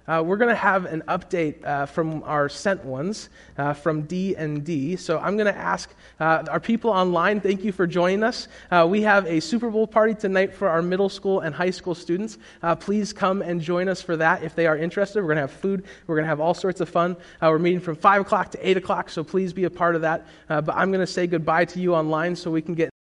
uh, 0.08 0.22
we're 0.22 0.36
going 0.36 0.50
to 0.50 0.56
have 0.56 0.86
an 0.86 1.02
update 1.08 1.64
uh, 1.64 1.86
from 1.86 2.24
our 2.24 2.50
sent 2.50 2.84
ones 2.84 3.30
uh, 3.58 3.72
from 3.72 4.02
D 4.02 4.36
and 4.36 4.66
D. 4.66 4.98
So 4.98 5.20
I'm 5.20 5.38
going 5.38 5.54
to 5.54 5.58
ask 5.58 5.94
uh, 6.20 6.44
our 6.50 6.60
people 6.60 6.90
online. 6.90 7.40
Thank 7.40 7.64
you 7.64 7.72
for 7.72 7.88
joining 7.88 8.24
us. 8.24 8.50
Uh, 8.70 8.86
we 8.90 9.02
have 9.04 9.26
a 9.28 9.40
Super 9.40 9.70
Bowl 9.70 9.88
party 9.88 10.14
tonight 10.14 10.54
for 10.54 10.68
our 10.68 10.82
middle 10.82 11.08
school 11.08 11.40
and 11.40 11.56
high 11.56 11.70
school 11.70 11.96
students. 11.96 12.38
Uh, 12.62 12.76
please 12.76 13.14
come 13.14 13.42
and 13.42 13.62
join 13.62 13.88
us 13.88 14.02
for 14.02 14.18
that 14.18 14.44
if 14.44 14.56
they 14.56 14.68
are 14.68 14.76
interested. 14.76 15.22
We're 15.22 15.28
going 15.28 15.38
to 15.38 15.42
have 15.42 15.52
food. 15.52 15.86
We're 16.08 16.16
going 16.16 16.26
to 16.26 16.30
have 16.30 16.42
all 16.42 16.54
sorts 16.54 16.82
of 16.82 16.90
fun. 16.90 17.16
we're 17.42 17.60
meeting 17.60 17.80
from 17.80 17.96
five 17.96 18.20
o'clock 18.20 18.52
to 18.52 18.68
eight 18.68 18.76
o'clock. 18.76 19.10
So 19.10 19.24
please 19.24 19.54
be 19.54 19.64
a 19.64 19.70
part 19.70 19.96
of 19.96 20.02
that. 20.02 20.26
but 20.50 20.72
I'm 20.72 20.92
going 20.92 21.06
to 21.06 21.12
say 21.12 21.28
goodbye 21.28 21.66
to 21.66 21.80
you 21.80 21.96
online 21.96 22.36
so 22.36 22.52
we 22.52 22.62
can 22.62 22.76
get 22.76 22.91